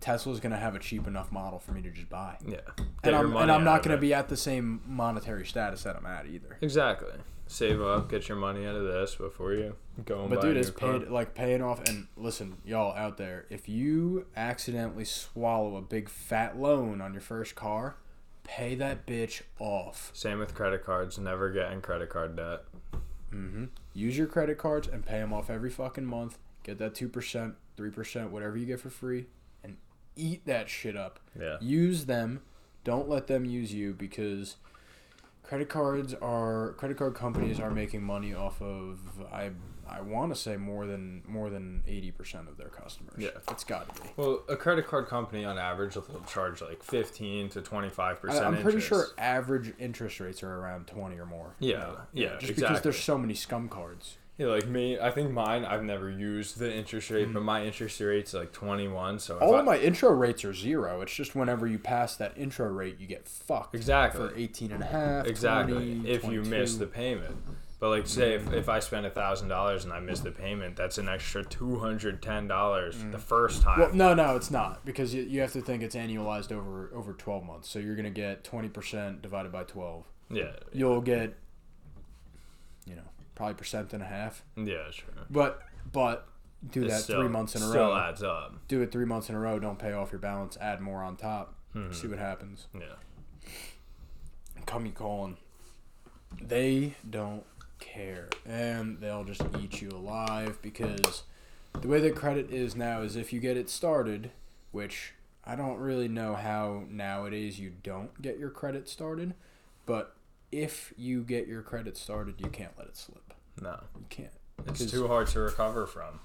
[0.00, 2.36] Tesla's gonna have a cheap enough model for me to just buy.
[2.44, 4.00] Yeah, Get And I'm, and I'm not gonna it.
[4.00, 6.58] be at the same monetary status that I'm at either.
[6.60, 7.12] exactly.
[7.46, 10.56] Save up, get your money out of this before you go and But buy dude,
[10.56, 10.98] it's car.
[10.98, 11.86] paid like paying off.
[11.88, 17.20] And listen, y'all out there, if you accidentally swallow a big fat loan on your
[17.20, 17.96] first car,
[18.44, 20.10] pay that bitch off.
[20.14, 21.18] Same with credit cards.
[21.18, 22.64] Never get in credit card debt.
[23.32, 23.64] Mm-hmm.
[23.92, 26.38] Use your credit cards and pay them off every fucking month.
[26.62, 29.26] Get that two percent, three percent, whatever you get for free,
[29.62, 29.76] and
[30.16, 31.20] eat that shit up.
[31.38, 31.58] Yeah.
[31.60, 32.40] Use them.
[32.84, 34.56] Don't let them use you because
[35.44, 38.98] credit cards are credit card companies are making money off of
[39.32, 39.50] I
[39.88, 43.14] I want to say more than more than eighty percent of their customers.
[43.18, 43.30] Yeah.
[43.50, 44.08] it's got to be.
[44.16, 48.44] Well, a credit card company on average will charge like fifteen to twenty five percent.
[48.44, 51.54] I'm pretty sure average interest rates are around twenty or more.
[51.58, 54.16] Yeah, yeah, just because there's so many scum cards.
[54.36, 55.64] Yeah, like me, I think mine.
[55.64, 59.20] I've never used the interest rate, but my interest rate's like twenty one.
[59.20, 59.42] So Mm.
[59.42, 61.02] All I, of my intro rates are zero.
[61.02, 63.76] It's just whenever you pass that intro rate, you get fucked.
[63.76, 64.28] Exactly.
[64.28, 65.26] For 18 and a half.
[65.26, 67.36] exactly 20, if you miss the payment.
[67.78, 70.74] But like, say if, if I spend a thousand dollars and I miss the payment,
[70.74, 73.78] that's an extra two hundred ten dollars the first time.
[73.78, 73.82] Mm.
[73.82, 77.12] Well, no, no, it's not because you, you have to think it's annualized over over
[77.12, 77.68] 12 months.
[77.68, 80.06] So you're gonna get 20% divided by 12.
[80.30, 81.34] yeah, You'll get,
[82.86, 83.02] you know,
[83.34, 84.42] probably percent and a half.
[84.56, 85.08] yeah, sure.
[85.30, 86.26] But but
[86.70, 87.96] do It that still- three months in a still row.
[87.96, 88.54] adds up.
[88.68, 89.58] Do it three months in a row.
[89.58, 90.56] Don't pay off your balance.
[90.60, 91.54] Add more on top.
[91.74, 91.92] Mm-hmm.
[91.92, 92.68] See what happens.
[92.74, 92.94] Yeah,
[94.66, 95.36] come you calling.
[96.40, 97.44] They don't
[97.78, 101.24] care, and they'll just eat you alive because
[101.80, 104.30] the way that credit is now is if you get it started,
[104.72, 105.12] which
[105.44, 109.34] I don't really know how nowadays you don't get your credit started,
[109.86, 110.16] but
[110.50, 113.23] if you get your credit started, you can't let it slip.
[113.60, 114.30] No, You can't.
[114.66, 116.20] It's too hard to recover from.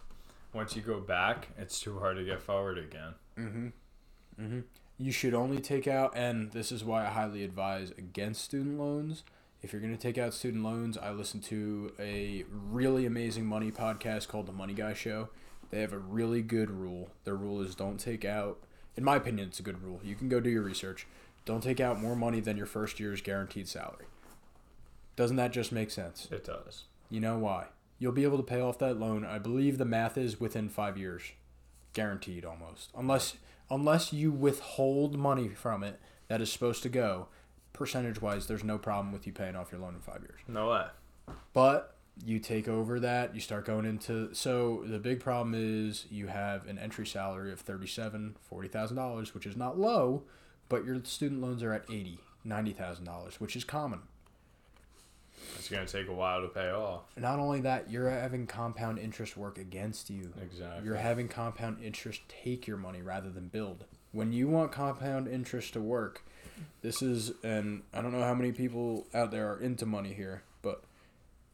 [0.53, 3.13] Once you go back, it's too hard to get forward again.
[3.37, 3.67] Mm-hmm.
[4.41, 4.59] Mm-hmm.
[4.97, 9.23] You should only take out, and this is why I highly advise against student loans.
[9.61, 13.71] If you're going to take out student loans, I listen to a really amazing money
[13.71, 15.29] podcast called The Money Guy Show.
[15.69, 17.09] They have a really good rule.
[17.25, 18.59] Their rule is don't take out,
[18.95, 19.99] in my opinion, it's a good rule.
[20.03, 21.05] You can go do your research.
[21.45, 24.05] Don't take out more money than your first year's guaranteed salary.
[25.15, 26.27] Doesn't that just make sense?
[26.31, 26.85] It does.
[27.09, 27.67] You know why?
[27.97, 29.25] You'll be able to pay off that loan.
[29.25, 31.23] I believe the math is within five years,
[31.93, 32.91] guaranteed almost.
[32.95, 33.37] Unless
[33.69, 37.27] unless you withhold money from it that is supposed to go,
[37.73, 40.39] percentage wise, there's no problem with you paying off your loan in five years.
[40.47, 40.85] No way.
[41.53, 41.95] But
[42.25, 46.67] you take over that, you start going into so the big problem is you have
[46.67, 50.23] an entry salary of thirty-seven, forty thousand dollars, which is not low,
[50.69, 54.01] but your student loans are at eighty, ninety thousand dollars, which is common.
[55.57, 57.01] It's gonna take a while to pay off.
[57.17, 60.33] Not only that, you're having compound interest work against you.
[60.41, 60.85] Exactly.
[60.85, 63.85] You're having compound interest take your money rather than build.
[64.11, 66.23] When you want compound interest to work,
[66.81, 70.43] this is, and I don't know how many people out there are into money here,
[70.61, 70.83] but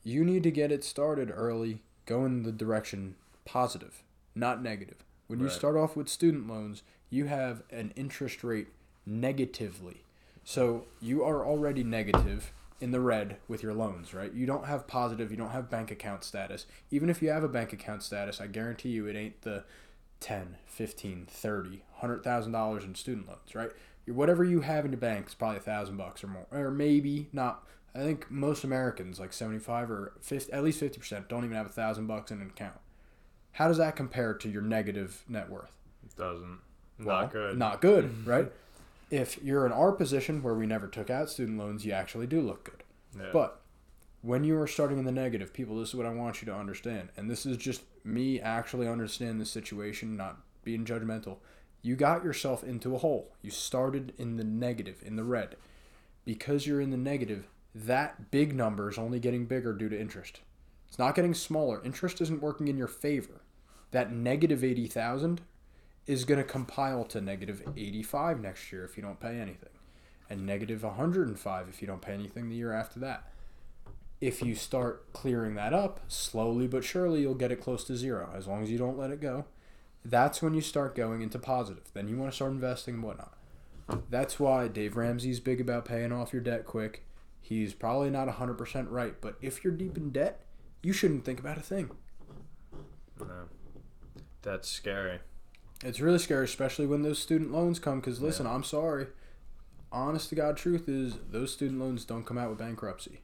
[0.04, 4.04] you need to get it started early, go in the direction positive,
[4.36, 5.04] not negative.
[5.28, 8.67] When you start off with student loans, you have an interest rate
[9.06, 10.04] negatively.
[10.43, 14.34] So you are already negative in the red with your loans, right?
[14.34, 16.66] You don't have positive, you don't have bank account status.
[16.92, 19.64] Even if you have a bank account status, I guarantee you it ain't the
[20.20, 23.72] 10, 15, 30, $100,000 in student loans, right?
[24.06, 26.70] Your- Whatever you have in your bank is probably a thousand bucks or more, or
[26.72, 27.64] maybe not.
[27.96, 31.70] I think most Americans, like 75 or 50, at least 50%, don't even have a
[31.70, 32.76] thousand bucks in an account.
[33.54, 35.72] How does that compare to your negative net worth?
[36.06, 36.60] It doesn't.
[37.00, 37.58] Well, Not good.
[37.58, 38.52] Not good, right?
[39.12, 42.41] If you're in our position where we never took out student loans, you actually do
[42.41, 42.84] look good.
[43.18, 43.30] Yeah.
[43.32, 43.62] But
[44.22, 46.56] when you are starting in the negative, people, this is what I want you to
[46.56, 47.10] understand.
[47.15, 51.38] And this is just me actually understanding the situation, not being judgmental.
[51.82, 53.32] You got yourself into a hole.
[53.44, 55.56] You started in the negative, in the red.
[56.26, 60.41] Because you're in the negative, that big number is only getting bigger due to interest.
[60.88, 61.84] It's not getting smaller.
[61.84, 63.41] Interest isn't working in your favor.
[63.91, 65.41] That negative 80,000
[66.08, 69.70] is going to compile to negative 85 next year if you don't pay anything,
[70.30, 73.32] and negative 105 if you don't pay anything the year after that.
[74.22, 78.30] If you start clearing that up, slowly but surely you'll get it close to zero
[78.36, 79.46] as long as you don't let it go.
[80.04, 81.89] That's when you start going into positive.
[81.94, 83.36] Then you want to start investing and whatnot.
[84.10, 87.04] That's why Dave Ramsey's big about paying off your debt quick.
[87.41, 90.41] He's probably not 100% right, but if you're deep in debt,
[90.82, 91.91] you shouldn't think about a thing.
[93.20, 93.46] No.
[94.41, 95.20] That's scary.
[95.84, 98.00] It's really scary, especially when those student loans come.
[98.00, 99.08] Because listen, I'm sorry.
[99.92, 103.22] Honest to God, truth is those student loans don't come out with bankruptcy.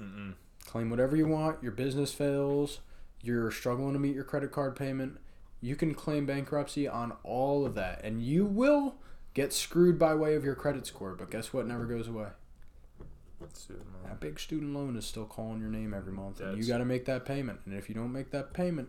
[0.00, 0.34] Mm-mm.
[0.66, 1.62] Claim whatever you want.
[1.62, 2.80] Your business fails.
[3.22, 5.18] You're struggling to meet your credit card payment.
[5.60, 8.96] You can claim bankruptcy on all of that, and you will
[9.34, 11.14] get screwed by way of your credit score.
[11.14, 11.66] But guess what?
[11.66, 12.28] Never goes away.
[14.04, 16.84] That big student loan is still calling your name every month, and you got to
[16.84, 17.60] make that payment.
[17.66, 18.88] And if you don't make that payment,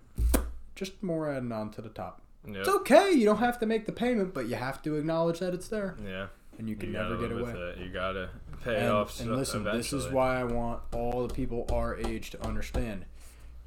[0.77, 2.21] just more adding on to the top.
[2.47, 2.55] Yep.
[2.55, 3.11] It's okay.
[3.11, 5.97] You don't have to make the payment, but you have to acknowledge that it's there,
[6.01, 6.27] Yeah.
[6.57, 7.41] and you can you never get away.
[7.41, 7.77] with it.
[7.79, 8.29] You gotta
[8.63, 9.19] pay And, off.
[9.19, 13.03] and listen, this is why I want all the people our age to understand.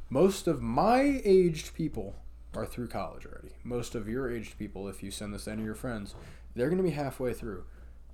[0.08, 2.16] Most of my aged people
[2.54, 3.54] are through college already.
[3.62, 6.14] Most of your aged people, if you send this to any of your friends,
[6.54, 7.64] they're going to be halfway through.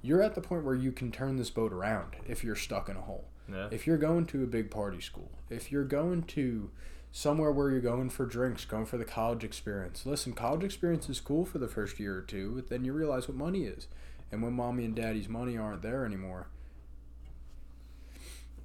[0.02, 2.96] You're at the point where you can turn this boat around if you're stuck in
[2.96, 3.28] a hole.
[3.50, 3.68] Yeah.
[3.70, 6.70] If you're going to a big party school, if you're going to
[7.16, 10.04] somewhere where you're going for drinks, going for the college experience.
[10.04, 13.26] Listen, college experience is cool for the first year or two, but then you realize
[13.26, 13.86] what money is.
[14.30, 16.48] And when mommy and daddy's money aren't there anymore,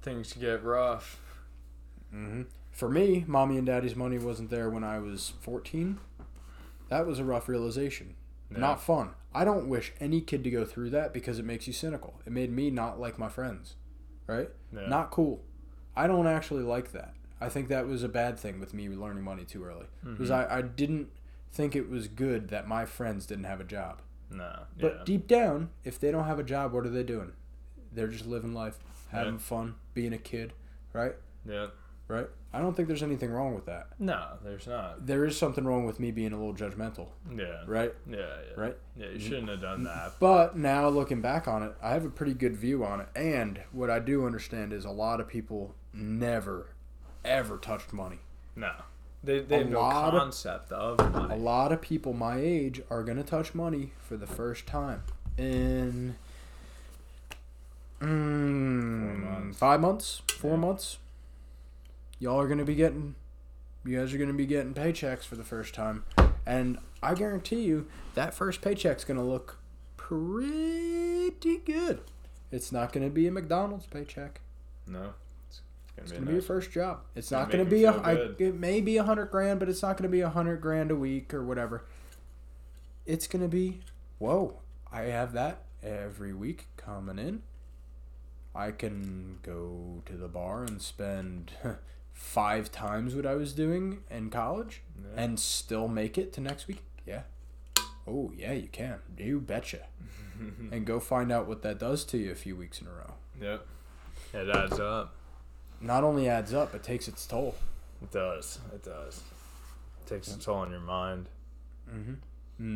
[0.02, 1.18] Things get rough.
[2.10, 5.98] hmm For me, mommy and daddy's money wasn't there when I was 14.
[6.90, 8.16] That was a rough realization.
[8.50, 8.58] Yeah.
[8.58, 9.10] Not fun.
[9.34, 12.20] I don't wish any kid to go through that because it makes you cynical.
[12.26, 13.76] It made me not like my friends.
[14.26, 14.50] Right?
[14.74, 14.88] Yeah.
[14.88, 15.40] Not cool.
[15.96, 17.14] I don't actually like that.
[17.44, 19.86] I think that was a bad thing with me learning money too early.
[20.04, 20.50] Because Mhm.
[20.50, 21.08] I, I didn't
[21.50, 24.00] think it was good that my friends didn't have a job.
[24.30, 24.60] No.
[24.80, 25.02] But yeah.
[25.04, 27.32] deep down, if they don't have a job, what are they doing?
[27.92, 28.78] They're just living life,
[29.10, 29.38] having Yeah.
[29.40, 30.52] fun, being a kid,
[30.92, 31.14] right?
[31.44, 31.66] yeah.
[32.08, 32.28] Right?
[32.52, 33.88] I don't think there's anything wrong with that.
[33.98, 35.06] No, there's not.
[35.06, 37.62] There is something wrong with me being a little judgmental, Yeah.
[37.66, 37.94] right?
[38.06, 38.18] Yeah.
[38.18, 38.60] Yeah.
[38.60, 38.76] Right?
[38.96, 39.08] Yeah.
[39.10, 40.12] You shouldn't have done that.
[40.20, 43.08] But now looking back on it, I have a pretty good view on it.
[43.14, 46.66] And what I do understand is a lot of people never,
[47.24, 48.18] ever touched money.
[48.56, 48.72] No.
[49.24, 51.38] They, they A have no of- concept of, A money.
[51.40, 55.02] lot of people my age are going to touch money for the first time
[55.38, 56.16] in
[58.00, 59.58] mm, months.
[59.58, 60.56] five months, four Yeah.
[60.56, 60.98] months.
[62.18, 63.14] Y'all are going to be getting,
[63.84, 66.04] you guys are going to be getting paychecks for the first time.
[66.46, 69.58] And I guarantee you that first paycheck's going to look
[69.96, 72.00] pretty good.
[72.50, 74.40] It's not going to be a McDonald's paycheck.
[74.86, 75.14] No.
[76.02, 77.00] It's, It's gonna gonna be, be your first job.
[77.14, 77.92] It's Gonna not gonna be a.
[77.92, 80.90] I, it may be a hundred grand, but it's not gonna be a hundred grand
[80.90, 81.84] a week or whatever.
[83.06, 83.80] It's gonna be,
[84.18, 84.58] whoa!
[84.92, 87.42] I have that every week coming in.
[88.54, 91.52] I can go to the bar and spend
[92.12, 95.22] five times what I was doing in college Yeah.
[95.22, 96.82] and still make it to next week.
[97.06, 97.22] Yeah.
[98.06, 98.98] Oh yeah, you can.
[99.16, 99.86] You betcha.
[100.72, 103.14] and go find out what that does to you a few weeks in a row.
[103.40, 103.66] Yep.
[104.34, 105.14] It adds up.
[105.82, 107.56] Not only adds up, it takes its toll.
[108.02, 108.58] It does.
[108.74, 109.22] It does.
[110.00, 111.26] It takes a toll on your mind.
[111.92, 112.14] Mm-hmm.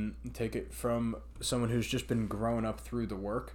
[0.08, 3.54] Mm, take it from someone who's just been grown up through the work.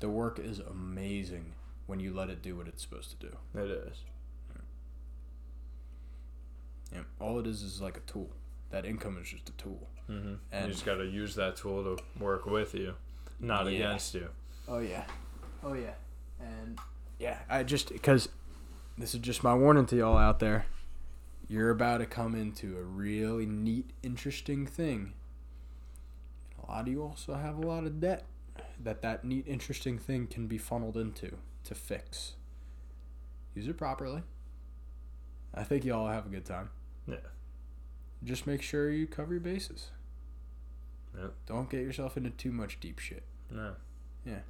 [0.00, 1.52] The work is amazing
[1.86, 3.36] when you let it do what it's supposed to do.
[3.58, 3.96] It is.
[6.92, 7.00] Yeah.
[7.20, 8.28] All it is is like a tool.
[8.70, 9.88] That income is just a tool.
[10.10, 10.34] Mm-hmm.
[10.52, 12.94] And- you just got to use that tool to work with you,
[13.38, 13.72] not Yeah.
[13.72, 14.28] against you.
[14.68, 15.04] Oh yeah.
[15.64, 15.94] Oh yeah.
[16.40, 16.78] And
[17.18, 18.28] yeah, I just because
[19.00, 20.66] this is just my warning to y'all out there.
[21.48, 25.14] You're about to come into a really neat, interesting thing.
[26.62, 28.24] A lot of you also have a lot of debt
[28.78, 32.34] that that neat, interesting thing can be funneled into to fix.
[33.54, 34.22] Use it properly.
[35.54, 36.68] I think y'all have a good time.
[37.08, 37.16] Yeah.
[38.22, 39.90] Just make sure you cover your bases.
[41.18, 41.32] Yep.
[41.46, 43.24] Don't get yourself into too much deep shit.
[43.50, 43.72] No.
[44.26, 44.40] Yeah.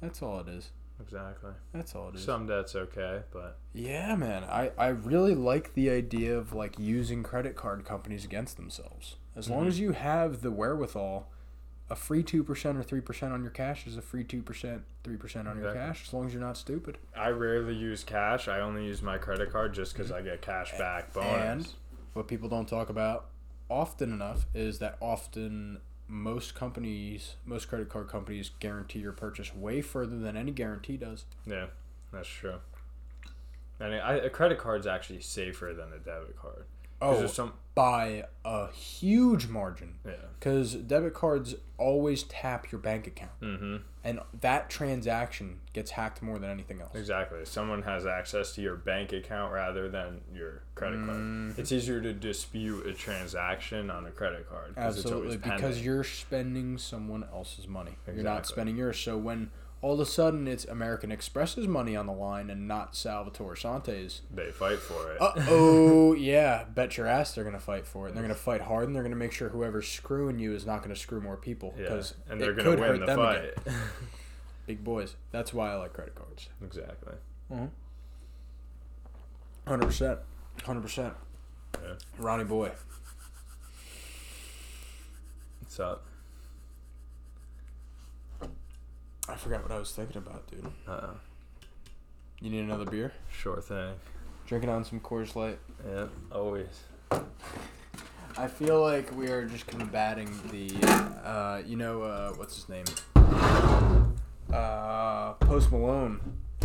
[0.00, 0.70] That's all it is.
[1.00, 1.50] Exactly.
[1.72, 2.24] That's all it is.
[2.24, 4.44] Some debt's okay, but Yeah, man.
[4.44, 9.16] I, I really like the idea of like using credit card companies against themselves.
[9.36, 9.68] As long Mhm.
[9.68, 11.28] as you have the wherewithal,
[11.90, 14.84] a free two percent or three percent on your cash is a free two percent,
[15.02, 15.88] three percent on your Exactly.
[15.88, 16.08] cash.
[16.08, 16.98] As long as you're not stupid.
[17.16, 18.48] I rarely use cash.
[18.48, 21.66] I only use my credit card just because I get cash back bonus.
[21.66, 21.74] And
[22.14, 23.26] what people don't talk about
[23.68, 29.80] often enough is that often most companies, most credit card companies guarantee your purchase way
[29.80, 31.24] further than any guarantee does.
[31.46, 31.66] yeah,
[32.12, 32.56] that's true.
[33.80, 36.64] And I, a credit card's actually safer than a debit card.
[37.04, 39.94] Oh, some by a huge margin.
[40.06, 40.12] yeah.
[40.38, 43.76] Because debit cards always tap your bank account, Mm-hmm.
[44.04, 46.94] and that transaction gets hacked more than anything else.
[46.94, 47.44] Exactly.
[47.44, 51.06] Someone has access to your bank account rather than your credit Mhm.
[51.48, 51.58] card.
[51.58, 54.74] It's easier to dispute a transaction on a credit card.
[54.76, 57.96] Absolutely, because you're spending someone else's money.
[58.06, 59.00] You're not spending yours.
[59.00, 59.50] So when
[59.84, 64.22] all of a sudden it's American Express's money on the line and not Salvatore Assante's,
[64.32, 65.20] they fight for it.
[65.20, 68.08] uh oh, yeah, bet your ass they're gonna fight for it.
[68.08, 70.82] And they're gonna fight hard, and they're gonna make sure whoever's screwing you is not
[70.82, 71.82] gonna screw more people yeah.
[71.82, 73.50] because And they're gonna could win the them fight.
[74.66, 75.16] Big boys.
[75.32, 76.48] That's why I like credit cards.
[76.64, 77.12] exactly.
[79.66, 80.18] Hundred percent.
[80.64, 81.12] Hundred percent.
[81.82, 81.92] Yeah.
[82.18, 82.70] Ronny boy.
[85.60, 86.06] What's up?
[89.28, 90.66] I forgot what I was thinking about, dude.
[90.86, 91.08] Uh
[92.40, 93.12] You need another beer?
[93.30, 93.94] Sure thing.
[94.46, 95.58] Drinking on some Coors Light.
[95.86, 96.10] Yep.
[96.32, 96.82] Always.
[98.36, 100.74] I feel like we are just combating the,
[101.24, 102.84] uh, you know, uh, what's his name?
[104.52, 106.20] Uh, Post Malone.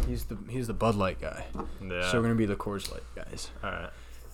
[0.08, 1.46] He's the he's the Bud Light guy.
[1.82, 2.10] Yeah.
[2.12, 3.50] So we're gonna be the Coors Light guys.
[3.64, 3.90] All right.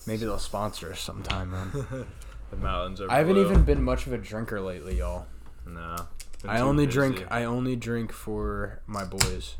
[0.06, 2.06] Maybe they'll sponsor us sometime, man.
[2.48, 3.10] The mountains are.
[3.10, 3.44] I haven't blue.
[3.44, 5.26] even been much of a drinker lately, y'all.
[5.66, 5.96] No.
[6.42, 6.98] Been I only busy.
[6.98, 7.26] drink.
[7.30, 9.56] I only drink for my boys.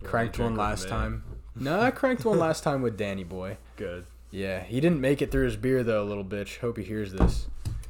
[0.00, 1.24] You Cranked one last time.
[1.58, 3.56] No, I cranked one last time with Danny Boy.
[3.76, 4.04] Good.
[4.30, 6.58] Yeah, he didn't make it through his beer though, little bitch.
[6.58, 7.46] Hope he hears this.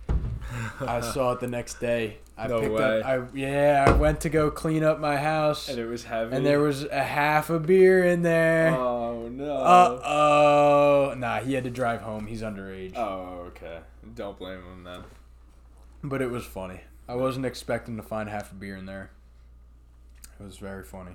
[0.81, 2.19] I saw it the next day.
[2.39, 3.01] I No picked way.
[3.01, 3.05] up.
[3.05, 6.37] I yeah, I went to go clean up my house, And it was heavy.
[6.37, 8.69] and there was a half a beer in there.
[8.69, 9.57] Oh no.
[9.57, 11.15] Uh oh.
[11.19, 12.29] Nah, he had to drive home.
[12.29, 12.97] He's underage.
[12.97, 13.81] Oh okay.
[14.15, 15.01] Don't blame him then.
[16.05, 16.83] But it was funny.
[17.09, 19.11] I wasn't expecting to find half a beer in there.
[20.41, 21.13] It was very funny.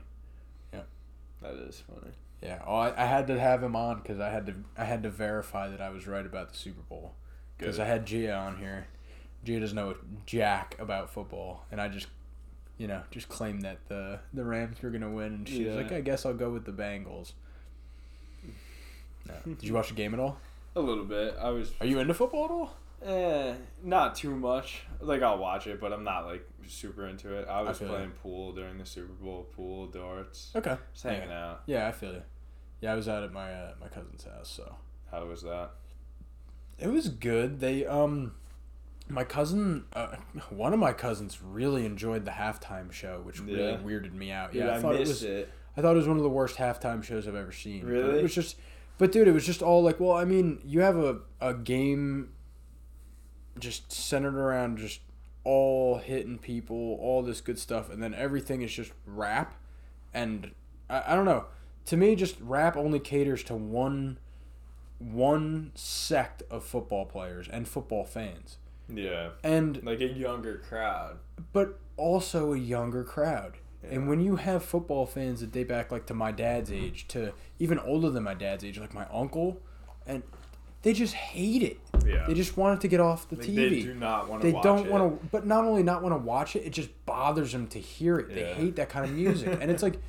[0.74, 0.82] Yeah,
[1.42, 2.14] that is funny.
[2.42, 5.04] Yeah, oh, I, I had to have him on because I had to I had
[5.04, 7.14] to verify that I was right about the Super Bowl
[7.58, 8.88] because I had Gia on here.
[9.44, 12.08] Gia doesn't know jack about football, and I just,
[12.78, 15.82] you know, just claimed that the the Rams were gonna win, and she was Yeah.
[15.82, 17.34] like, I guess I'll go with the Bengals.
[19.28, 19.34] No.
[19.46, 20.38] Did you watch the game at all?
[20.76, 21.36] A little bit.
[21.40, 22.74] I was Are you into football at all?
[23.06, 24.84] Eh, not too much.
[25.00, 27.48] Like I'll watch it, but I'm not like super into it.
[27.48, 30.52] I was feel playing pool during the Super Bowl, pool, darts.
[30.56, 30.78] Okay.
[30.94, 31.64] Just hanging out.
[31.66, 32.24] Yeah, I feel you.
[32.82, 34.76] Yeah, I was out at my uh, my cousin's house, so
[35.12, 35.72] How was that?
[36.80, 37.60] It was good.
[37.60, 38.34] They um
[39.08, 40.16] my cousin uh,
[40.50, 43.78] one of my cousins really enjoyed the halftime show, which really Yeah.
[43.78, 44.52] weirded me out.
[44.52, 45.50] Dude, Yeah, I, I, thought it missed was it.
[45.78, 47.86] I thought it was one of the worst halftime shows I've ever seen.
[47.86, 48.20] Really?
[48.20, 48.58] it was just
[48.98, 52.30] but dude, it was just all like, well, I mean, you have a a game
[53.60, 55.02] just centered around just
[55.44, 59.56] all hitting people, all this good stuff, and then everything is just rap
[60.14, 60.52] and
[60.90, 61.46] I, I don't know.
[61.86, 64.18] To me just rap only caters to one
[65.00, 68.58] one sect of football players and football fans.
[68.94, 69.30] Yeah.
[69.44, 71.18] And Like a younger crowd.
[71.54, 73.54] but also a younger crowd.
[73.84, 77.34] And when you have football fans that date back like to my dad's age, to
[77.58, 79.60] even older than my dad's age, like my uncle,
[80.06, 80.22] and
[80.84, 81.80] they just hate it.
[82.06, 82.26] Yeah.
[82.28, 83.56] They just want it to get off the Like, TV.
[83.56, 86.14] They do not want to They watch don't want to, but not only not want
[86.14, 88.34] to watch it, it just bothers them to hear it.
[88.34, 90.00] They hate that kind of music, and it's like,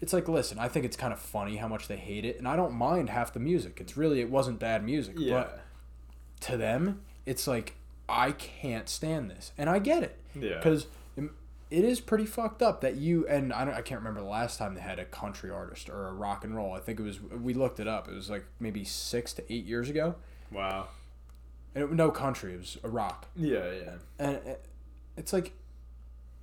[0.00, 2.46] it's like, listen, I think it's kind of funny how much they hate it, and
[2.48, 3.78] I don't mind half the music.
[3.80, 5.34] It's really, it wasn't bad music, Yeah.
[5.34, 5.60] but
[6.42, 7.74] to them, it's like
[8.08, 10.56] I can't stand this, and I get it Yeah.
[10.56, 10.86] because
[11.70, 14.58] it is pretty fucked up that you and I don't I can't remember the last
[14.58, 16.72] time they had a country artist or a rock and roll.
[16.74, 18.08] I think it was we looked it up.
[18.08, 20.14] It was like maybe six to eight years ago,
[20.52, 20.88] Wow.
[21.74, 22.54] and it, no country.
[22.54, 23.94] It was a rock, Yeah, yeah.
[24.18, 24.64] and it,
[25.16, 25.52] it's like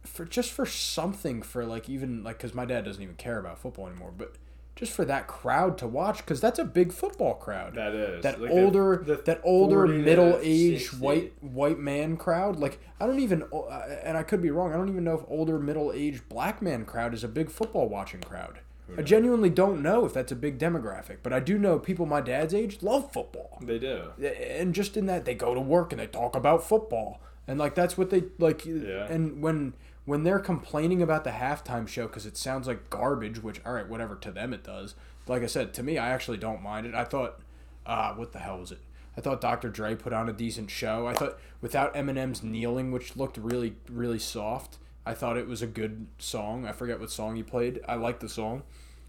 [0.04, 3.60] for just for something for like even like because my dad doesn't even care about
[3.60, 4.36] football anymore, but
[4.76, 8.24] just for that crowd to watch because that's a big football crowd That is.
[8.24, 13.20] that Like older the that older middle aged white white man crowd like i don't
[13.20, 13.68] even uh,
[14.04, 16.86] and i could be wrong i don't even know if older middle aged black man
[16.86, 18.60] crowd is a big football watching crowd
[18.98, 22.22] i genuinely don't know if that's a big demographic but i do know people my
[22.22, 24.12] dad's age love football They do.
[24.22, 27.76] and just in that they go to work and they talk about football and like
[27.76, 29.06] that's what they like Yeah.
[29.10, 29.74] and when
[30.06, 33.88] when they're complaining about the halftime show because it sounds like garbage which all right
[33.88, 34.96] whatever to them it does.
[35.28, 36.96] Like i said to me i actually don't mind it.
[36.96, 37.40] I thought
[37.86, 38.80] uh what the hell was it?
[39.18, 41.08] I thought dr dre put on a decent show.
[41.08, 45.68] I thought without eminem's kneeling which looked really really soft i thought it was a
[45.68, 46.66] good song.
[46.66, 47.80] I forget what song he played.
[47.88, 48.64] I liked the song.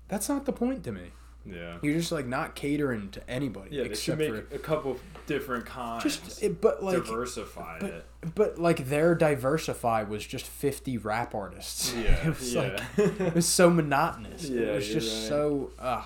[0.09, 1.13] That's not the point to me
[1.47, 1.77] Yeah.
[1.83, 4.99] you're just like not catering to anybody Yeah, they should except make for a couple
[5.27, 6.03] different kinds.
[6.05, 8.07] just it, but like diversify but, it.
[8.35, 12.27] but like their diversify was just 50 rap artists Yeah.
[12.29, 12.61] it was yeah.
[12.97, 15.29] like it was so monotonous Yeah, it was just right.
[15.29, 16.03] so uh,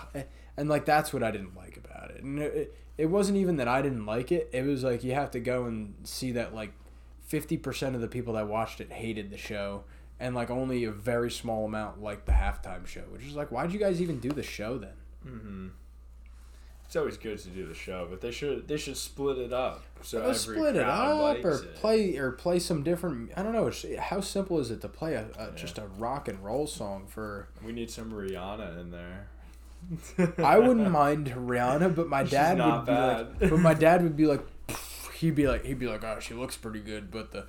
[0.57, 3.69] and like that's what i didn't like about it and it, it wasn't even that
[3.69, 4.51] I didn't like it.
[4.53, 6.73] It was like you have to go and see that like
[7.29, 9.85] fifty percent of the people that watched it hated the show,
[10.19, 13.03] and like only a very small amount liked the halftime show.
[13.13, 14.95] Which is like, why'd you guys even do the show then?
[15.27, 15.69] Mm-hmm.
[16.87, 19.85] It's always good to do the show, but they should they should split it up.
[20.01, 21.75] So split it up, or it.
[21.75, 23.31] play, or play some different.
[23.37, 23.71] I don't know.
[24.01, 27.51] How simple is it to play a, a just a rock and roll song for?
[27.63, 29.29] We need some Rihanna in there.
[30.39, 34.27] I wouldn't mind Rihanna, but my dad would be like, but my dad would be
[34.27, 34.41] like,
[35.17, 37.47] he'd be like, he'd be like, oh, she looks pretty good, but the,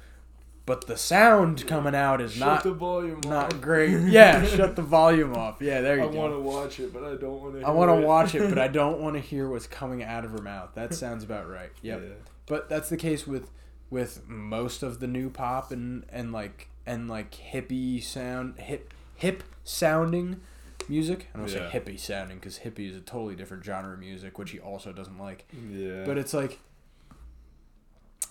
[0.69, 3.59] but the sound coming out is Shut not the volume not off.
[3.61, 3.99] great.
[4.11, 5.57] Yeah, shut the volume off.
[5.61, 6.19] Yeah, there you I go.
[6.19, 7.65] want to watch it, but I don't want to.
[7.65, 10.31] I want to watch it, but I don't want to hear what's coming out of
[10.31, 10.69] her mouth.
[10.75, 11.71] That sounds about right.
[11.81, 12.01] Yep.
[12.03, 12.09] Yeah.
[12.45, 13.49] But that's the case with
[13.89, 19.43] with most of the new pop and and like and like hippie sound hip hip
[19.63, 20.39] sounding
[20.87, 21.29] music.
[21.33, 21.69] I don't Yeah.
[21.71, 24.91] say hippie sounding because hippie is a totally different genre of music, which he also
[24.93, 25.45] doesn't like.
[25.71, 26.03] Yeah.
[26.05, 26.59] But it's like,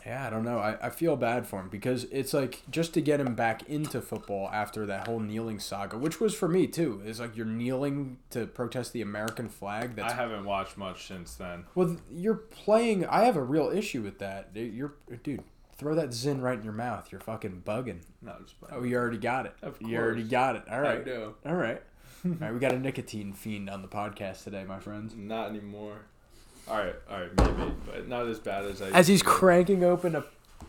[0.07, 0.59] yeah, I don't know.
[0.59, 4.01] I, I feel bad for him because it's like just to get him back into
[4.01, 7.03] football after that whole kneeling saga, which was for me too.
[7.05, 9.97] Is like you're kneeling to protest the American flag.
[9.97, 11.65] That's I haven't watched much since then.
[11.75, 13.05] well, you're playing.
[13.07, 14.55] I have a real issue with that.
[14.55, 15.43] Dude, You're, dude,
[15.77, 17.09] throw that Zyn right in your mouth.
[17.13, 18.01] You're fucking bugging.
[18.23, 18.71] No, fine.
[18.73, 19.55] Oh, you already got it.
[19.63, 19.91] Of course.
[19.91, 20.63] You already got it.
[20.71, 21.01] All right.
[21.01, 21.35] I know.
[21.47, 21.83] All right.
[22.25, 22.53] All right.
[22.53, 25.15] We got a nicotine fiend on the podcast today, my friends.
[25.17, 26.07] Not anymore.
[26.71, 28.91] All right, all right, maybe, but not as bad as I.
[28.91, 29.37] As he's used to be.
[29.37, 30.25] cranking open a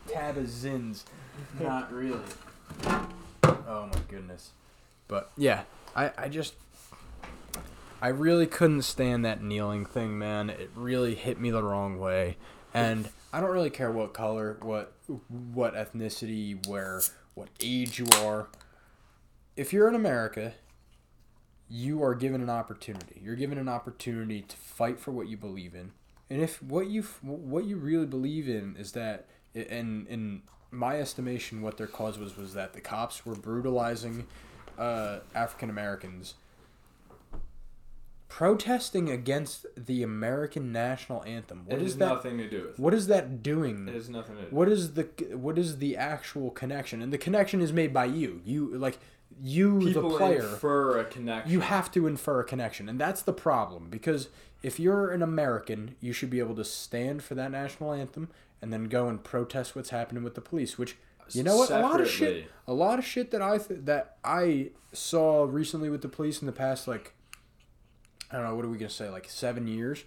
[0.08, 1.04] tab of Zyns.
[1.60, 2.20] Not really.
[3.46, 4.52] Oh my goodness.
[5.08, 5.64] But yeah,
[5.96, 6.54] I, I just
[8.02, 10.50] I really couldn't stand that kneeling thing, man.
[10.50, 12.38] It really hit me the wrong way.
[12.74, 14.94] And I don't really care what color, what
[15.54, 17.02] what ethnicity, where,
[17.36, 18.48] what age you are.
[19.58, 20.54] If you're in America,
[21.70, 23.22] you are given an opportunity.
[23.24, 25.92] You're given an opportunity to fight for what you believe in.
[26.30, 30.42] And if what you what you really believe in is that, in in
[30.72, 34.28] my estimation, what their cause was was that the cops were brutalizing
[34.78, 36.36] uh, African Americans,
[38.28, 41.64] protesting against the American national anthem.
[41.66, 42.06] What It is has that?
[42.10, 42.80] nothing to do with.
[42.80, 43.88] What is that doing?
[43.88, 44.56] It has nothing to do.
[44.56, 45.04] What is the
[45.34, 47.02] what is the actual connection?
[47.02, 48.42] And the connection is made by you.
[48.46, 49.00] You like
[49.42, 50.40] you People the player.
[50.42, 51.52] infer a connection.
[51.52, 54.30] You have to infer a connection, and that's the problem because
[54.64, 58.30] if you're an American, you should be able to stand for that national anthem
[58.62, 60.78] and then go and protest what's happening with the police.
[60.78, 60.98] Which
[61.32, 64.18] you know what, a lot of shit, a lot of shit that I th- that
[64.24, 67.14] I saw recently with the police in the past like
[68.32, 70.04] I don't know what are we gonna say like seven years.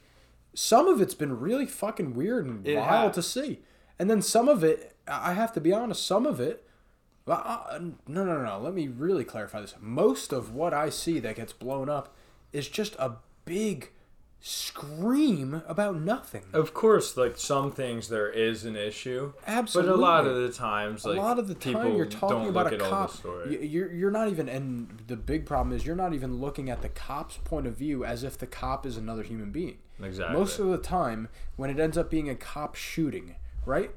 [0.55, 3.25] Some of it's been really fucking weird and It wild has.
[3.25, 3.61] to see,
[3.99, 6.67] and then some of it, I have to be honest, some of it.
[7.27, 8.59] Uh, no, no, no, no.
[8.59, 9.75] Let me really clarify this.
[9.81, 12.15] Most of what I see that gets blown up
[12.53, 13.91] is just a big
[14.45, 16.43] scream about nothing.
[16.53, 19.93] Of course, like some things there is an issue, Absolutely.
[19.93, 22.73] but a lot of the times, like a lot of the time you're talking about
[22.73, 23.57] a cop the story.
[23.57, 26.83] y- you're, you're not even and the big problem is you're not even looking at
[26.83, 30.37] the cop's point of view as if the cop is another human being exactly.
[30.37, 33.93] most of the time when it ends up being a cop shooting right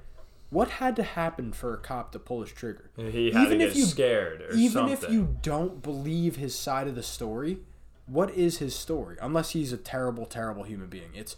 [0.50, 2.90] what had to happen for a cop to pull his trigger?
[2.96, 4.60] He had even to if get you- scared or something.
[4.60, 5.10] even something.
[5.10, 7.60] if you don't believe his side of the story
[8.08, 9.18] what is his story?
[9.20, 11.10] Unless he's a terrible terrible human being.
[11.16, 11.38] It's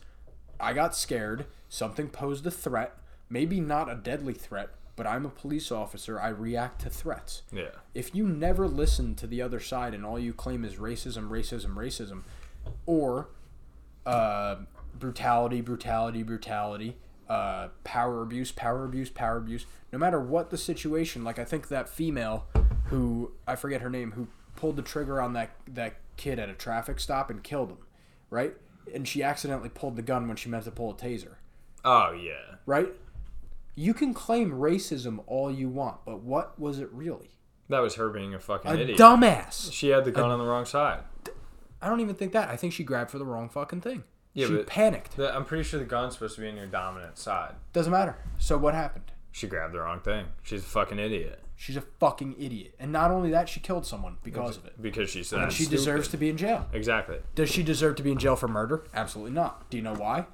[0.60, 1.46] i got scared.
[1.70, 2.94] Something posed a threat.
[3.30, 6.20] Maybe not a deadly threat but i'm a police officer.
[6.20, 7.44] I react to threats.
[7.54, 11.30] Yeah, if you never listen to the other side and all you claim is racism
[11.30, 12.24] racism racism
[12.86, 13.30] or
[14.06, 14.56] uh,
[14.98, 16.98] brutality brutality brutality
[17.30, 21.68] uh, power abuse power abuse power abuse no matter what the situation like i think
[21.68, 22.46] that female
[22.86, 26.54] who i forget her name who pulled the trigger on that that kid at a
[26.54, 27.78] traffic stop and killed him
[28.30, 28.54] right
[28.94, 31.36] and she accidentally pulled the gun when she meant to pull a taser
[31.84, 32.90] oh yeah, right
[33.76, 37.32] you can claim racism all you want but what was it really
[37.70, 38.98] that was her being a fucking a idiot.
[38.98, 41.02] dumbass she had the gun on the wrong side.
[41.82, 42.50] I don't even think that.
[42.50, 44.04] I think she grabbed for the wrong fucking thing.
[44.38, 45.18] Yeah, she panicked.
[45.18, 47.56] The- I'm pretty sure the gun's supposed to be in your dominant side.
[47.74, 48.16] Doesn't matter.
[48.38, 49.12] So what happened?
[49.32, 50.28] She grabbed the wrong thing.
[50.44, 52.76] She's a fucking idiot She's a fucking idiot.
[52.80, 54.80] And not only that, she killed someone because of it.
[54.80, 56.68] because she said And she deserves to be in jail.
[56.72, 57.18] exactly.
[57.34, 58.84] Does she deserve to be in jail for murder?
[58.94, 59.68] Absolutely not.
[59.72, 60.28] Do you know why?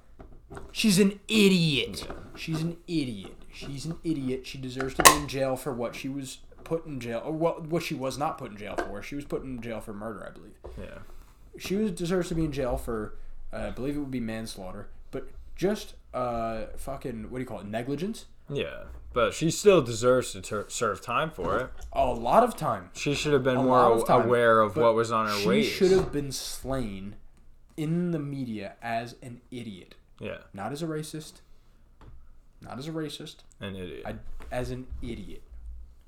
[0.74, 2.06] She's an idiot.
[2.36, 3.36] She's an idiot.
[3.54, 4.46] She's an idiot.
[4.46, 7.68] She deserves to be in jail for what she was put in jail, or what
[7.68, 9.02] what she was not put in jail for.
[9.02, 10.54] She was put in jail for murder, I believe.
[10.78, 11.00] Yeah,
[11.58, 13.16] she was deserves to be in jail for
[13.54, 17.68] I believe it would be manslaughter, but just uh fucking what do you call it
[17.68, 18.26] negligence?
[18.50, 18.84] yeah,
[19.14, 21.70] but she still deserves to ter- serve time for it.
[21.94, 22.90] A lot of time.
[22.94, 24.22] She should have been A more of time.
[24.26, 25.66] aware of what was on her she ways.
[25.68, 27.16] should have been slain
[27.78, 29.96] in the media as an idiot.
[30.20, 31.42] Yeah, not as a racist,
[32.62, 34.04] not as a racist, an idiot.
[34.06, 34.16] I,
[34.52, 35.42] as an idiot,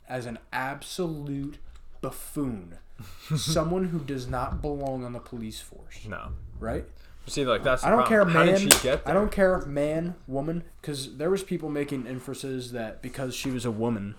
[0.08, 1.58] as an absolute
[2.02, 2.78] buffoon,
[3.36, 6.30] someone who does not belong on the police force, no.
[6.60, 6.86] right?
[7.28, 7.84] See, like that's.
[7.84, 8.45] I don't care, problem.
[8.47, 8.59] Man.
[8.59, 13.01] did she get I don't care, man, woman, because there was people making inferences that
[13.01, 14.15] because she was a woman,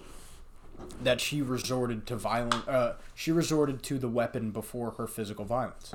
[1.02, 2.66] that she resorted to violent.
[2.68, 5.94] Uh, she resorted to the weapon before her physical violence.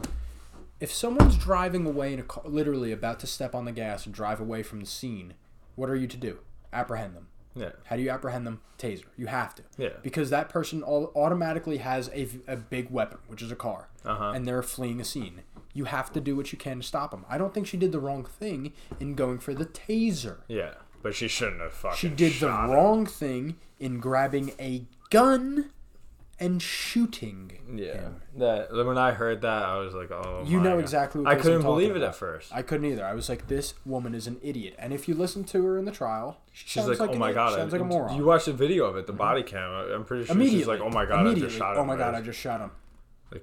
[0.80, 4.16] If someone's driving away in a car, literally about to step on the gas and
[4.16, 5.34] drive away from the scene,
[5.76, 6.40] what are you to do?
[6.74, 7.28] Apprehend them.
[7.54, 7.72] Yeah.
[7.84, 8.62] How do you apprehend them?
[8.80, 9.04] Taser.
[9.18, 9.64] You have to.
[9.78, 9.90] Yeah.
[10.02, 14.32] Because that person au- automatically has a, a big weapon, which is a car, Uh-huh.
[14.34, 15.42] and they're fleeing a scene.
[15.74, 17.26] You have to do what you can to stop them.
[17.30, 20.38] I don't think she did the wrong thing in going for the taser.
[20.48, 21.98] Yeah, but she shouldn't have fucking.
[21.98, 22.72] She did the shot him.
[22.72, 25.72] wrong thing in grabbing a gun
[26.40, 27.94] and shooting Yeah.
[27.94, 28.22] him.
[28.38, 30.44] That when I heard that, I was like, oh.
[30.46, 30.80] You my know God.
[30.80, 32.10] exactly what I couldn't believe it about.
[32.10, 32.52] at first.
[32.52, 33.06] I couldn't either.
[33.06, 34.74] I was like, this woman is an idiot.
[34.80, 37.32] And if you listen to her in the trial, she She's like, like oh my
[37.32, 38.18] god, sounds I- like a moron.
[38.18, 39.20] You watched the video of it, the uh-huh.
[39.20, 39.72] body cam.
[39.72, 41.90] I'm pretty sure she's like, oh my god, I just shot oh him.
[41.90, 42.72] Oh my god, I just shot him.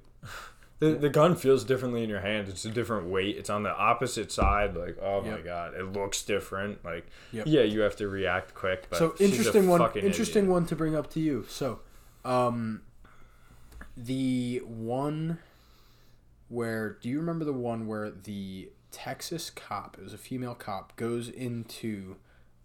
[0.81, 2.49] The, the gun feels differently in your hand.
[2.49, 3.37] It's a different weight.
[3.37, 4.77] It's on the opposite side.
[4.77, 6.85] Like, oh my god, it looks different.
[6.85, 7.47] Like, Yep.
[7.49, 8.89] yeah, you have to react quick.
[8.89, 10.53] But so interesting one interesting idiot.
[10.53, 11.81] one to bring up to you so
[12.25, 12.83] um
[13.97, 15.39] the one
[16.49, 20.95] where do you remember the one where the texas cop it was a female cop
[20.97, 22.17] goes into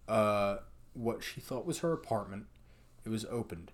[0.07, 0.57] uh
[0.93, 2.45] what she thought was her apartment
[3.05, 3.71] it was opened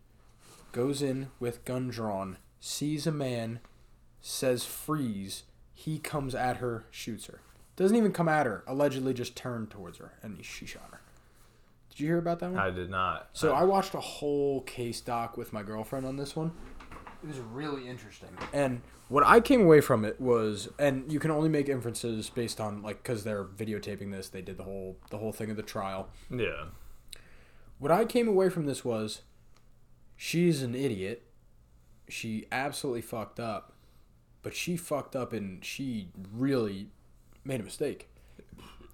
[0.71, 3.59] goes in with gun drawn sees a man
[4.21, 5.43] says freeze
[5.73, 7.41] he comes at her shoots her
[7.75, 10.99] doesn't even come at her allegedly just turned towards her and she shot her
[11.89, 13.29] did you hear about that one I did not.
[13.33, 16.51] so I watched a whole case doc with my girlfriend on this one.
[17.21, 18.29] It was really interesting.
[18.53, 22.61] And what I came away from it was, and you can only make inferences based
[22.61, 24.29] on like because they're videotaping this.
[24.29, 26.07] They did the whole the whole thing of the trial.
[26.29, 26.67] yeah,
[27.77, 29.23] What I came away from this was,
[30.15, 31.23] she's an idiot.
[32.07, 33.73] She absolutely fucked up,
[34.41, 36.87] but she fucked up and she really
[37.43, 38.09] made a mistake.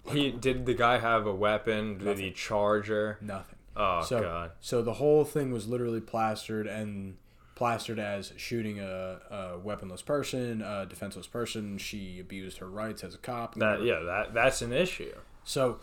[0.09, 0.65] he did.
[0.65, 1.97] The guy have a weapon?
[1.97, 3.17] Did he charge her?
[3.21, 3.59] Nothing.
[3.75, 4.51] Oh so, god.
[4.59, 7.17] So the whole thing was literally plastered and
[7.55, 11.77] plastered as shooting a, a weaponless person, a defenseless person.
[11.77, 13.55] She abused her rights as a cop.
[13.55, 15.13] That yeah, that that's an issue.
[15.43, 15.79] So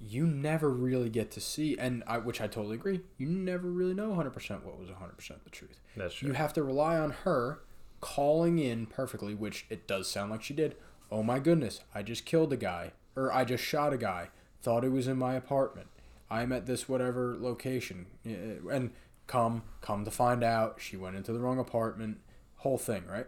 [0.00, 3.00] you never really get to see, and I, which I totally agree.
[3.16, 5.80] You never really know 100% what was 100% the truth.
[5.96, 6.28] That's true.
[6.28, 7.60] You have to rely on her
[8.04, 10.76] calling in perfectly, which it does sound like she did.
[11.10, 14.28] Oh my goodness, I just killed a guy, or I just shot a guy.
[14.60, 15.88] Thought it was in my apartment.
[16.30, 18.90] I'm at this whatever location, and
[19.26, 22.18] come come to find out, she went into the wrong apartment.
[22.56, 23.26] Whole thing, right?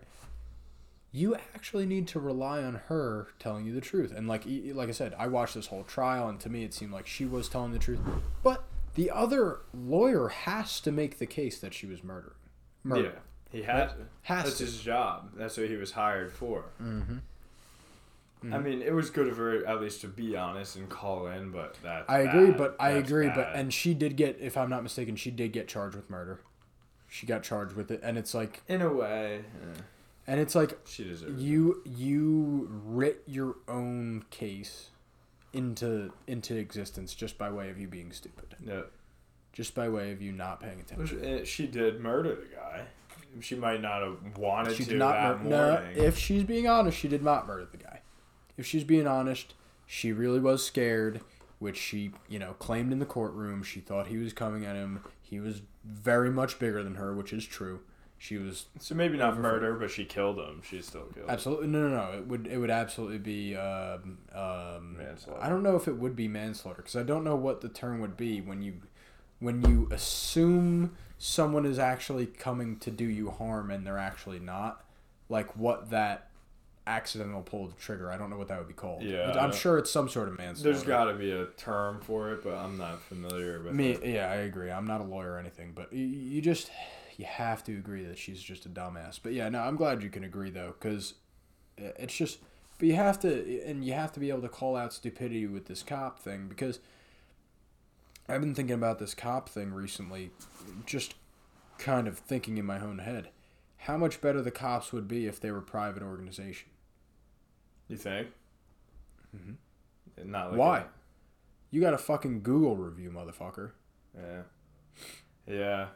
[1.11, 4.13] You actually need to rely on her telling you the truth.
[4.15, 6.93] And like like I said, I watched this whole trial, and to me, it seemed
[6.93, 8.01] like she was telling the truth.
[8.43, 8.65] But
[8.95, 12.35] the other lawyer has to make the case that she was murdering.
[12.85, 13.23] Murder.
[13.51, 13.93] He had.
[14.23, 14.65] Has That's to.
[14.65, 15.31] his job.
[15.37, 16.65] That's what he was hired for.
[16.83, 17.19] Mm-hmm.
[18.53, 21.51] I mean, it was good of her at least to be honest and call in,
[21.51, 22.59] but that I agree, bad.
[22.59, 25.53] but I That's agree, but and she did get, if I'm not mistaken, she did
[25.53, 26.41] get charged with murder.
[27.09, 29.81] She got charged with it, and it's like, in a way, eh,
[30.29, 31.33] and it's like she deserves.
[31.33, 31.39] it.
[31.45, 34.91] you you writ your own case
[35.53, 38.83] into into existence just by way of you being stupid, Yeah.
[39.53, 41.25] just by way of you not paying attention.
[41.25, 42.83] Eh, She did murder the guy.
[43.41, 46.03] She might not have wanted She to did not that mur- no.
[46.03, 48.01] If she's being honest, she did not murder the guy.
[48.57, 49.55] If she's being honest,
[49.87, 51.21] she really was scared,
[51.59, 53.63] which she you know claimed in the courtroom.
[53.63, 55.03] She thought he was coming at him.
[55.21, 57.81] He was very much bigger than her, which is true.
[58.19, 60.63] She was so maybe not murder, but she killed him.
[60.67, 61.29] She still killed.
[61.29, 62.19] absolutely no, no, no.
[62.19, 65.43] It would it would absolutely be um, um, Manslaughter.
[65.43, 68.01] I don't know if it would be manslaughter because I don't know what the term
[68.01, 68.75] would be when you
[69.39, 74.83] when you assume someone is actually coming to do you harm and they're actually not.
[75.29, 76.31] Like what that
[76.87, 78.13] accidental pull of the trigger.
[78.13, 79.03] I don't know what that would be called.
[79.03, 80.73] Yeah, I'm sure it's some sort of manslaughter.
[80.73, 84.07] There's got to be a term for it, but I'm not familiar with Me, it.
[84.07, 84.71] yeah, I agree.
[84.71, 86.71] I'm not a lawyer or anything, but you, you just
[87.17, 89.19] you have to agree that she's just a dumbass.
[89.21, 91.15] But yeah, no, I'm glad you can agree though, because
[91.77, 92.39] it's just.
[92.79, 95.65] But you have to, and you have to be able to call out stupidity with
[95.65, 96.79] this cop thing because
[98.29, 100.31] I've been thinking about this cop thing recently,
[100.85, 101.15] just
[101.79, 103.29] kind of thinking in my own head,
[103.79, 106.69] how much better the cops would be if they were private organization.
[107.89, 108.29] You think?
[109.37, 110.31] Mm-hmm.
[110.31, 110.79] Not like Why?
[110.81, 110.85] a-
[111.71, 113.73] You got a fucking Google review, motherfucker.
[114.17, 114.43] yeah.
[115.47, 115.87] Yeah.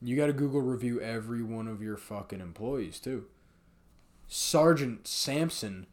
[0.00, 3.24] You got to Google review every one of your fucking employees too.
[4.28, 5.86] Sergeant Sampson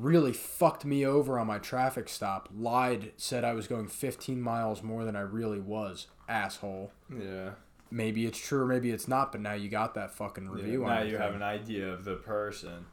[0.00, 4.82] really fucked me over on my traffic stop, lied, said I was going 15 miles
[4.82, 6.92] more than I really was, asshole.
[7.14, 7.50] Yeah.
[7.90, 10.86] Maybe it's true or maybe it's not, but now you got that fucking review yeah.
[10.88, 12.86] on Now you have an idea of the person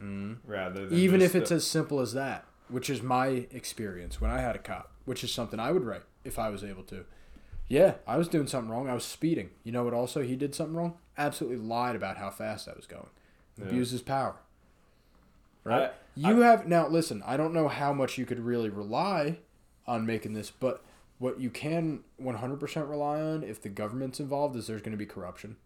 [0.00, 0.38] Mhm.
[0.46, 4.30] rather than Even if it's the- as simple as that, which is my experience when
[4.30, 7.04] I had a cop, which is something I would write if I was able to.
[7.68, 8.88] Yeah, I was doing something wrong.
[8.88, 9.50] I was speeding.
[9.64, 9.92] You know what?
[9.92, 10.98] Also, he did something wrong.
[11.18, 13.10] Absolutely lied about how fast I was going.
[13.58, 13.66] Yeah.
[13.66, 14.36] Abused his power.
[15.66, 15.90] Right.
[15.90, 16.86] I- you have now.
[16.88, 19.38] Listen, I don't know how much you could really rely
[19.86, 20.82] on making this, but
[21.18, 25.06] what you can 100% rely on if the government's involved is there's going to be
[25.06, 25.56] corruption.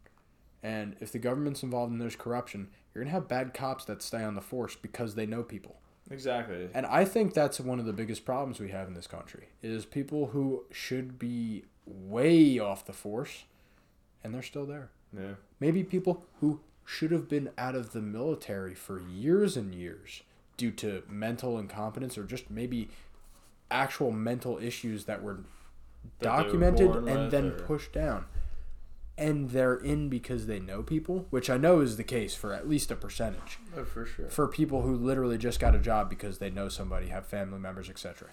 [0.62, 4.02] And if the government's involved and there's corruption, you're going to have bad cops that
[4.02, 5.76] stay on the force because they know people.
[6.10, 6.68] exactly.
[6.74, 9.84] And I think that's one of the biggest problems we have in this country is
[9.84, 13.44] people who should be way off the force
[14.24, 14.90] and they're still there.
[15.16, 15.34] Yeah.
[15.60, 16.60] Maybe people who
[16.90, 20.22] should have been out of the military for years and years
[20.56, 22.88] due to mental incompetence or just maybe
[23.70, 25.42] actual mental issues that were That
[26.18, 28.24] they were documented and then or- pushed down.
[29.16, 32.68] And they're in because they know people, which I know is the case for at
[32.68, 34.28] least a percentage Oh, for sure.
[34.28, 37.88] for people who literally just got a job because they know somebody, have family members,
[37.90, 38.28] etc.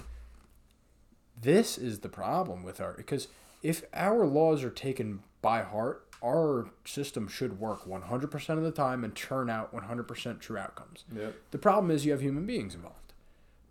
[1.39, 3.27] This is the problem with our because
[3.61, 9.03] if our laws are taken by heart, our system should work 100% of the time
[9.03, 11.05] and churn out 100% true outcomes.
[11.15, 11.35] Yep.
[11.51, 13.13] The problem is you have human beings involved,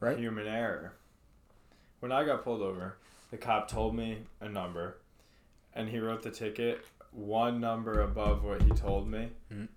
[0.01, 0.19] right?
[0.19, 0.93] Human error.
[2.01, 2.99] When I got pulled over,
[3.31, 4.99] the cop told me a number,
[5.75, 9.69] and he wrote the ticket one number above what he told me, Mhm.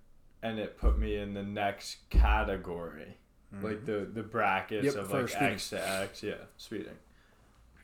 [0.43, 3.17] and it put me in the next category,
[3.61, 5.47] like the the brackets Yep, of like speeding.
[5.53, 6.24] X to X.
[6.24, 6.97] Yeah, speeding.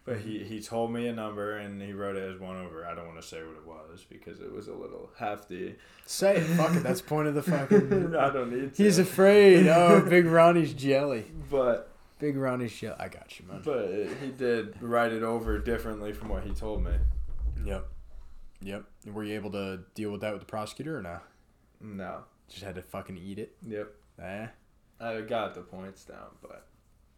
[0.06, 2.86] But he, he told me a number and he wrote it as one over.
[2.86, 5.76] I don't want to say what it was because it was a little hefty.
[6.06, 6.84] Say it, fuck it.
[6.84, 8.16] That's point of the fucking.
[8.20, 8.84] I don't need to.
[8.84, 9.66] He's afraid.
[9.68, 11.26] Oh, Big Ronnie's jelly.
[11.50, 12.96] but Big Ronnie's jelly.
[13.00, 13.62] I got you, man.
[13.66, 13.88] but
[14.22, 16.92] he did write it over differently from what he told me.
[17.66, 17.88] Yep.
[18.62, 18.84] Yep.
[19.08, 21.20] Were you able to deal with that with the prosecutor or no?
[21.82, 22.20] No.
[22.48, 23.56] Just had to fucking eat it.
[23.66, 23.92] Yep.
[24.22, 24.48] Eh.
[25.00, 26.68] I got the points down, but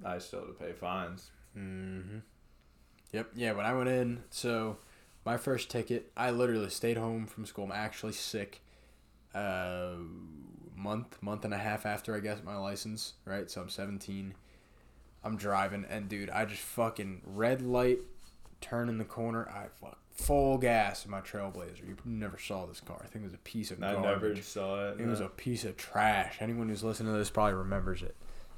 [0.06, 1.32] I still had to pay fines.
[1.58, 2.20] Mm-hmm.
[3.14, 3.32] Yep.
[3.36, 3.52] Yeah.
[3.54, 4.78] When I went in, so
[5.26, 7.66] my first ticket, I literally stayed home from school.
[7.66, 8.62] I'm actually sick.
[9.34, 9.92] Uh,
[10.76, 13.14] month, month and a half after I got my license.
[13.26, 13.50] Right.
[13.50, 14.34] So I'm 17.
[15.24, 18.00] I'm driving, and dude, I just fucking red light,
[18.62, 19.50] turn in the corner.
[19.50, 21.88] I fuck full gas in my Trailblazer.
[21.88, 23.02] You never saw this car.
[23.04, 24.22] I think it was a piece of I garbage.
[24.36, 25.02] never saw it.
[25.02, 26.38] It was a piece of trash.
[26.40, 28.16] Anyone who's listening to this probably remembers it.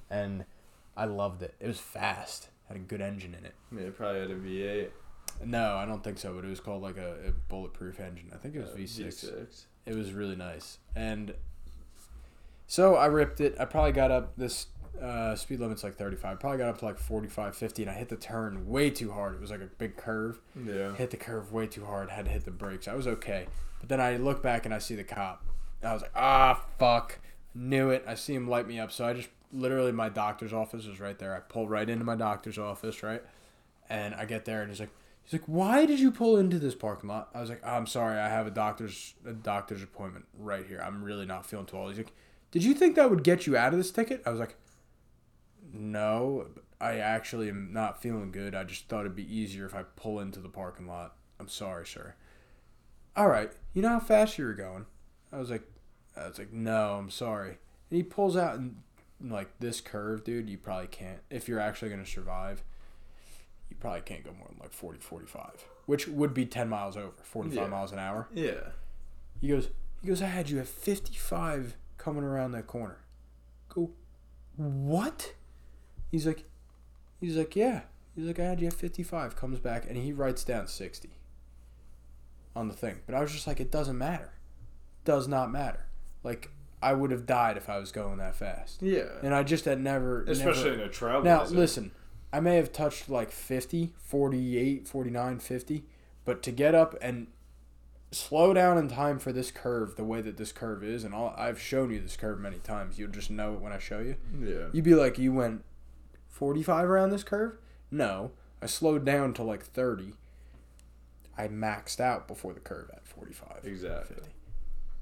[0.10, 0.46] And
[0.96, 1.56] I loved it.
[1.60, 2.50] It was fast.
[2.70, 3.56] Had a good engine in it.
[3.72, 4.90] Mean, it probably had a V8.
[5.44, 8.30] No, I don't think so, but it was called like a, a bulletproof engine.
[8.34, 9.26] I think it was uh, V6.
[9.26, 9.66] V6.
[9.86, 10.78] It was really nice.
[10.96, 11.34] And
[12.68, 13.56] so I ripped it.
[13.60, 14.68] I probably got up this
[15.02, 16.40] uh, speed limit's like 35.
[16.40, 19.36] Probably got up to like 45, 50 and I hit the turn way too hard.
[19.36, 20.40] It was like a big curve.
[20.56, 20.94] Yeah.
[20.96, 22.10] Hit the curve way too hard.
[22.10, 22.88] Had to hit the brakes.
[22.88, 23.48] I was okay.
[23.80, 25.44] But then I look back and I see the cop.
[25.82, 27.20] I was like, ah, fuck.
[27.56, 28.04] Knew it.
[28.06, 28.92] I see him light me up.
[28.92, 31.36] So I just literally, my doctor's office is right there.
[31.36, 33.24] I pull right into my doctor's office, right?
[33.90, 34.92] And I get there and he's like,
[35.24, 37.30] he's like, why did you pull into this parking lot?
[37.34, 38.20] I was like, I'm sorry.
[38.20, 40.82] I have a doctor's a doctor's appointment right here.
[40.84, 41.90] I'm really not feeling too well.
[41.90, 42.14] He's like,
[42.52, 44.22] did you think that would get you out of this ticket?
[44.26, 44.56] I was like,
[45.74, 46.48] no,
[46.82, 48.56] I actually am not feeling good.
[48.56, 51.16] I just thought it'd be easier if I pull into the parking lot.
[51.40, 52.16] I'm sorry, sir.
[53.16, 54.86] All right, you know how fast you were going?
[55.32, 55.64] I was like,
[56.16, 57.58] I was like, no, I'm sorry.
[57.90, 58.78] And he pulls out and
[59.22, 60.50] like this curve, dude.
[60.50, 62.64] You probably can't if you're actually gonna survive.
[63.70, 67.12] You probably can't go more than like 40, 45, which would be 10 miles over,
[67.22, 67.68] 45 Yeah.
[67.70, 68.28] miles an hour.
[68.34, 68.70] Yeah.
[69.40, 69.70] He goes,
[70.02, 72.98] he goes, I had you at 55 coming around that corner.
[73.70, 73.92] Go,
[74.56, 75.34] what?
[76.12, 76.46] He's like,
[77.20, 77.82] he's like, yeah.
[78.16, 79.36] He's like, I had you at 55.
[79.36, 81.10] Comes back and he writes down 60
[82.56, 83.00] on the thing.
[83.06, 84.34] But I was just like, it doesn't matter.
[85.06, 85.86] Does not matter.
[86.24, 86.50] Like,
[86.82, 88.82] I would have died if I was going that fast.
[88.82, 89.10] Yeah.
[89.22, 90.24] And I just had never.
[90.24, 91.24] Especially never, in a trail.
[91.24, 91.92] now, listen,
[92.32, 95.84] I may have touched like 50, 48, 49, 50,
[96.26, 97.28] but to get up and
[98.12, 101.34] slow down in time for this curve the way that this curve is, and all,
[101.38, 104.16] I've shown you this curve many times, you'll just know it when I show you.
[104.40, 104.68] Yeah.
[104.72, 105.64] You'd be like, you went
[106.28, 107.58] 45 around this curve?
[107.92, 110.14] No, I slowed down to like 30.
[111.38, 113.62] I maxed out before the curve at 45.
[113.64, 114.16] Exactly.
[114.16, 114.32] 50.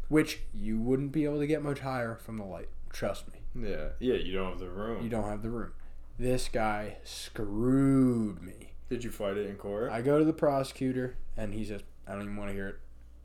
[0.10, 2.70] Which you wouldn't be able to get much higher from the light.
[2.91, 3.68] Trust me.
[3.70, 3.89] Yeah.
[3.99, 4.16] Yeah.
[4.16, 5.03] You don't have the room.
[5.03, 5.72] You don't have the room.
[6.18, 8.72] This guy screwed me.
[8.89, 9.91] Did you fight it in court?
[9.91, 12.76] I go to the prosecutor and he says, I don't even want to hear it.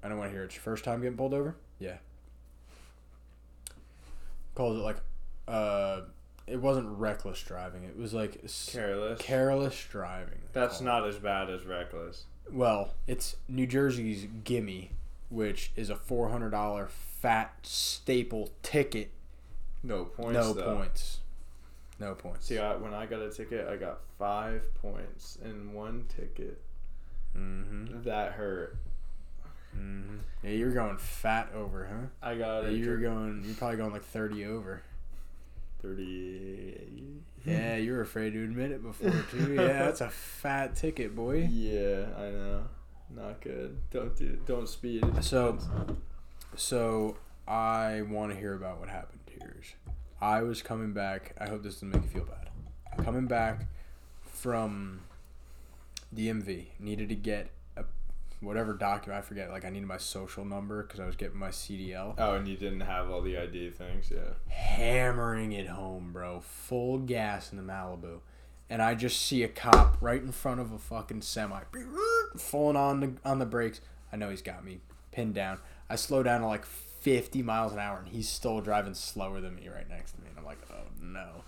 [0.02, 0.46] I don't want to hear it.
[0.46, 1.54] It's your first time getting pulled over?
[1.78, 1.98] Yeah.
[4.54, 4.96] Calls it like,
[5.48, 6.00] uh,
[6.46, 7.84] it wasn't reckless driving.
[7.84, 9.20] It was like Careless.
[9.20, 10.40] careless driving.
[10.52, 12.24] That's not as bad as reckless.
[12.50, 14.90] Well, it's New Jersey's gimme,
[15.32, 19.10] which is a four hundred dollar fat staple ticket.
[19.82, 20.34] No points.
[20.34, 20.76] no though.
[20.76, 21.18] points.
[21.98, 22.46] No points.
[22.46, 26.60] See, I, when I got a ticket, I got five points in one ticket.
[27.36, 28.02] Mm-hmm.
[28.02, 28.76] That hurt.
[29.76, 30.16] Mm-hmm.
[30.42, 32.06] Yeah, you were going fat over, huh?
[32.22, 33.42] I got Yeah, a you were going.
[33.44, 34.82] You're probably going like thirty over.
[35.80, 37.20] thirty.
[37.44, 39.54] Yeah, you were afraid to admit it before too.
[39.54, 41.48] Yeah, that's a fat ticket, boy.
[41.50, 42.62] Yeah, I know.
[43.14, 43.78] Not good.
[43.90, 44.38] Don't do.
[44.46, 45.04] Don't speed.
[45.20, 45.58] So,
[46.56, 49.74] so I want to hear about what happened to yours.
[50.20, 51.34] I was coming back.
[51.38, 53.04] I hope this doesn't make you feel bad.
[53.04, 53.66] Coming back
[54.24, 55.00] from
[56.14, 57.84] DMV, needed to get a
[58.40, 59.18] whatever document.
[59.18, 59.50] I forget.
[59.50, 62.14] Like I needed my social number because I was getting my CDL.
[62.18, 64.34] Oh, and you didn't have all the ID things, yeah.
[64.48, 66.40] hammering it home, bro.
[66.40, 68.20] Full gas in the Malibu.
[68.70, 71.60] And I just see a cop right in front of a fucking semi,
[72.38, 73.80] falling on the on the brakes.
[74.12, 74.80] I know he's got me
[75.10, 75.58] pinned down.
[75.88, 79.56] I slow down to like 50 miles an hour, and he's still driving slower than
[79.56, 80.28] me right next to me.
[80.30, 81.44] And I'm like, oh no.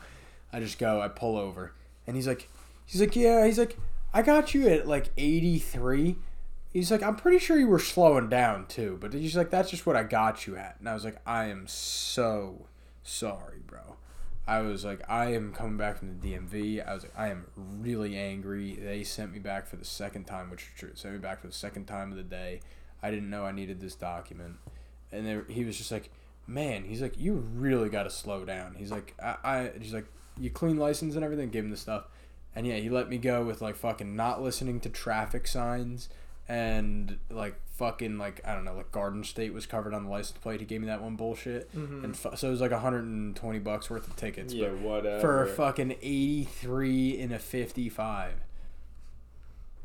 [0.52, 1.72] I just go, I pull over,
[2.06, 2.48] and he's like,
[2.86, 3.76] he's like, yeah, he's like,
[4.12, 6.16] I got you at like 83.
[6.72, 9.86] He's like, I'm pretty sure you were slowing down too, but he's like, that's just
[9.86, 10.76] what I got you at.
[10.78, 12.66] And I was like, I am so
[13.02, 13.93] sorry, bro.
[14.46, 16.86] I was like, I am coming back from the DMV.
[16.86, 18.74] I was like, I am really angry.
[18.74, 20.90] They sent me back for the second time, which is true.
[20.94, 22.60] Sent me back for the second time of the day.
[23.02, 24.56] I didn't know I needed this document,
[25.12, 26.10] and he was just like,
[26.46, 28.74] man, he's like, you really got to slow down.
[28.74, 30.06] He's like, I, I, he's like,
[30.38, 31.48] you clean license and everything.
[31.48, 32.04] Give him the stuff,
[32.54, 36.08] and yeah, he let me go with like fucking not listening to traffic signs
[36.48, 40.38] and like fucking like I don't know like Garden State was covered on the license
[40.38, 40.60] plate.
[40.60, 42.04] He gave me that one bullshit, Mm-hmm.
[42.04, 44.52] and fu- so it was like 120 bucks worth of tickets.
[44.54, 45.20] yeah, but whatever.
[45.20, 48.32] for a fucking 83 and a 55.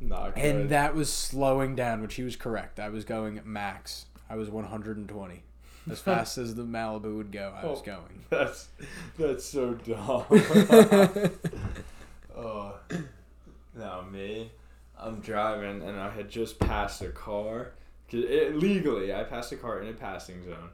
[0.01, 0.43] Not good.
[0.45, 2.79] And that was slowing down, which he was correct.
[2.79, 4.05] I was going max.
[4.29, 5.43] I was 120.
[5.89, 7.83] As fast as the Malibu would go, I was Oh.
[7.83, 8.23] going.
[8.29, 8.67] That's
[9.17, 10.23] that's so dumb.
[12.37, 12.75] oh,
[13.77, 14.51] now me.
[14.99, 17.73] I'm driving and I had just passed a car.
[18.11, 20.69] it, legally, I passed a car in a passing zone,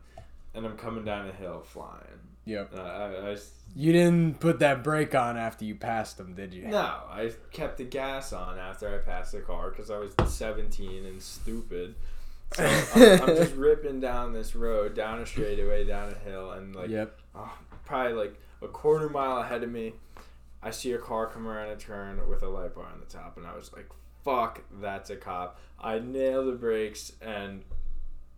[0.54, 2.02] and I'm coming down a hill flying.
[2.46, 2.72] Yep.
[2.78, 3.38] Uh, I, I
[3.76, 6.68] You didn't put that brake on after you passed them, did you?
[6.68, 6.78] no,
[7.10, 11.22] I kept the gas on after I passed the car because I was 17 and
[11.22, 11.96] stupid.
[12.54, 16.76] So I'm, I'm just ripping down this road, down a straightaway, down a hill, and
[16.76, 17.20] like Yep.
[17.36, 19.94] oh, probably like a quarter mile ahead of me,
[20.62, 23.38] I see a car come around a turn with a light bar on the top,
[23.38, 23.90] and I was like,
[24.26, 27.64] "Fuck, that's a cop!" I nail the brakes, and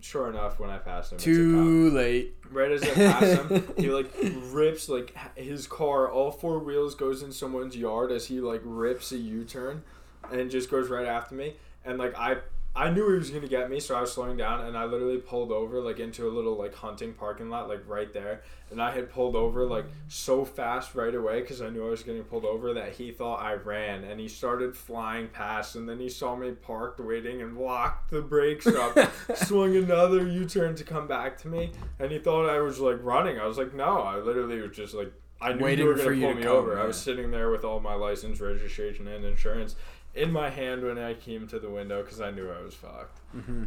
[0.01, 2.35] sure enough, when I pass him, Too late.
[2.51, 4.13] Right as I pass him, he like
[4.51, 6.11] rips like his car.
[6.11, 9.83] All four wheels goes in someone's yard as he like rips a U turn,
[10.31, 11.55] and just goes right after me.
[11.85, 12.37] And like I
[12.77, 15.17] I knew he was gonna get me, so I was slowing down, and I literally
[15.17, 18.43] pulled over like into a little like hunting parking lot, like right there.
[18.69, 22.03] And I had pulled over like so fast right away because I knew I was
[22.03, 25.99] getting pulled over that he thought I ran, and he started flying past, and then
[25.99, 28.95] he saw me parked waiting and locked the brakes up,
[29.35, 32.99] swung another U turn to come back to me, and he thought I was like
[33.01, 33.39] running.
[33.39, 35.11] I was like, no, I literally was just like.
[35.39, 36.79] I knew Waiting you were gonna pull to me come, over.
[36.79, 39.75] I was sitting there with all my license, registration, and insurance
[40.17, 43.19] in my hand when I came to the window because I knew I was fucked.
[43.31, 43.65] hmm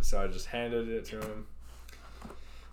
[0.00, 1.46] So I just handed it to him.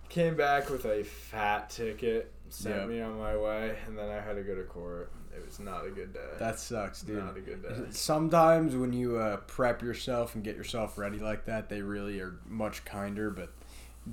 [0.09, 2.88] Came back with a fat ticket, sent Yep.
[2.89, 5.11] me on my way, and then I had to go to court.
[5.38, 6.19] It was not a good day.
[6.39, 7.23] That sucks, dude.
[7.23, 7.75] not a good day.
[7.91, 12.34] Sometimes when you uh, prep yourself and get yourself ready like that, they really are
[12.47, 13.30] much kinder.
[13.30, 13.53] But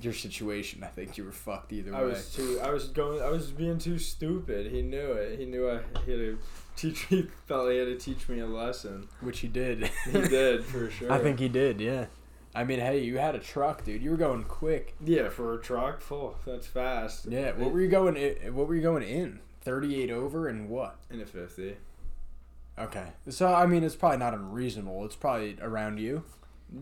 [0.01, 2.09] your situation, I think you were fucked either I way.
[2.09, 2.59] was too.
[2.61, 3.21] I was going.
[3.21, 4.71] I was being too stupid.
[4.71, 5.39] He knew it.
[5.39, 5.79] He knew I.
[6.05, 6.39] He had to
[6.75, 6.99] teach.
[7.09, 9.07] He felt he had to teach me a lesson.
[9.21, 9.89] Which he did.
[10.05, 11.11] He did for sure.
[11.11, 11.79] I think he did.
[11.81, 12.05] Yeah.
[12.55, 14.01] I mean, hey, you had a truck, dude.
[14.01, 14.95] You were going quick.
[15.03, 16.37] Yeah, for a truck, full.
[16.45, 17.25] That's fast.
[17.27, 17.51] Yeah.
[17.51, 18.17] What were you going?
[18.17, 19.39] i- What were you going in?
[19.61, 20.97] Thirty-eight over and what?
[21.11, 21.75] in a fifty?
[22.79, 23.07] Okay.
[23.29, 25.03] So I mean, it's probably not unreasonable.
[25.05, 26.23] It's probably around you.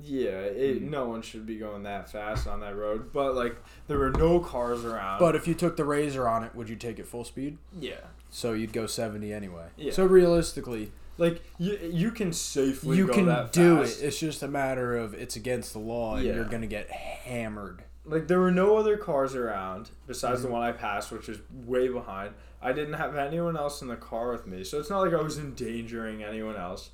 [0.01, 0.89] Yeah, it, Hmm.
[0.89, 3.11] no one should be going that fast on that road.
[3.13, 3.55] But like,
[3.88, 5.19] there were no cars around.
[5.19, 7.57] But if you took the razor on it, would you take it full speed?
[7.79, 7.95] yeah,
[8.29, 9.67] So you'd go seventy anyway.
[9.77, 9.91] Yeah.
[9.93, 14.01] So realistically, like you, you can safely you can do fast.
[14.01, 14.05] it.
[14.07, 16.33] It's just a matter of it's against the law, and Yeah.
[16.36, 17.83] you're gonna get hammered.
[18.07, 20.47] Like there were no other cars around besides Mm-hmm.
[20.47, 22.33] the one I passed, which is way behind.
[22.61, 25.21] I didn't have anyone else in the car with me, so it's not like I
[25.21, 26.89] was endangering anyone else.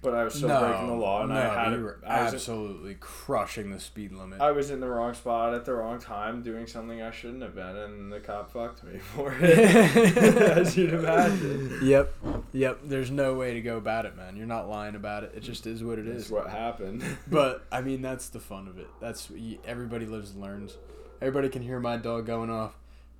[0.00, 2.96] But I was still breaking the law, and I had you were I was, absolutely
[3.00, 4.40] crushing the speed limit.
[4.40, 7.54] I was in the wrong spot at the wrong time, doing something I shouldn't have
[7.54, 9.58] been, and the cop fucked me for it,
[10.16, 11.80] as you'd imagine.
[11.82, 12.14] Yep,
[12.52, 12.80] yep.
[12.84, 14.36] There's no way to go about it, man.
[14.36, 15.32] You're not lying about it.
[15.34, 16.30] It just is what it That's is.
[16.30, 17.02] what happened.
[17.28, 18.88] But I mean, that's the fun of it.
[19.00, 19.30] That's
[19.64, 20.76] everybody lives and learns.
[21.20, 22.76] Everybody can hear my dog going off.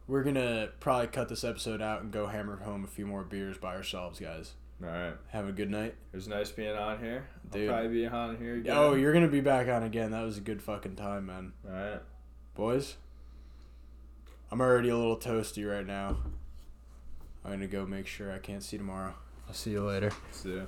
[0.07, 3.59] We're gonna probably cut this episode out and go hammer home a few more beers
[3.59, 4.55] by ourselves, guys.
[4.81, 5.95] All right, Have a good night.
[6.13, 7.27] it was nice being on here.
[7.51, 7.69] Dude.
[7.69, 8.77] I'll probably be on here again.
[8.77, 10.13] Oh, you're gonna be back on again.
[10.13, 11.53] That was a good fucking time, man.
[11.67, 12.01] all right.
[12.55, 12.97] Boys,
[14.53, 16.19] I'm already a little toasty right now.
[17.45, 19.15] I'm gonna go make sure I can't see tomorrow.
[19.49, 20.11] I'll see you later.
[20.31, 20.63] See ya.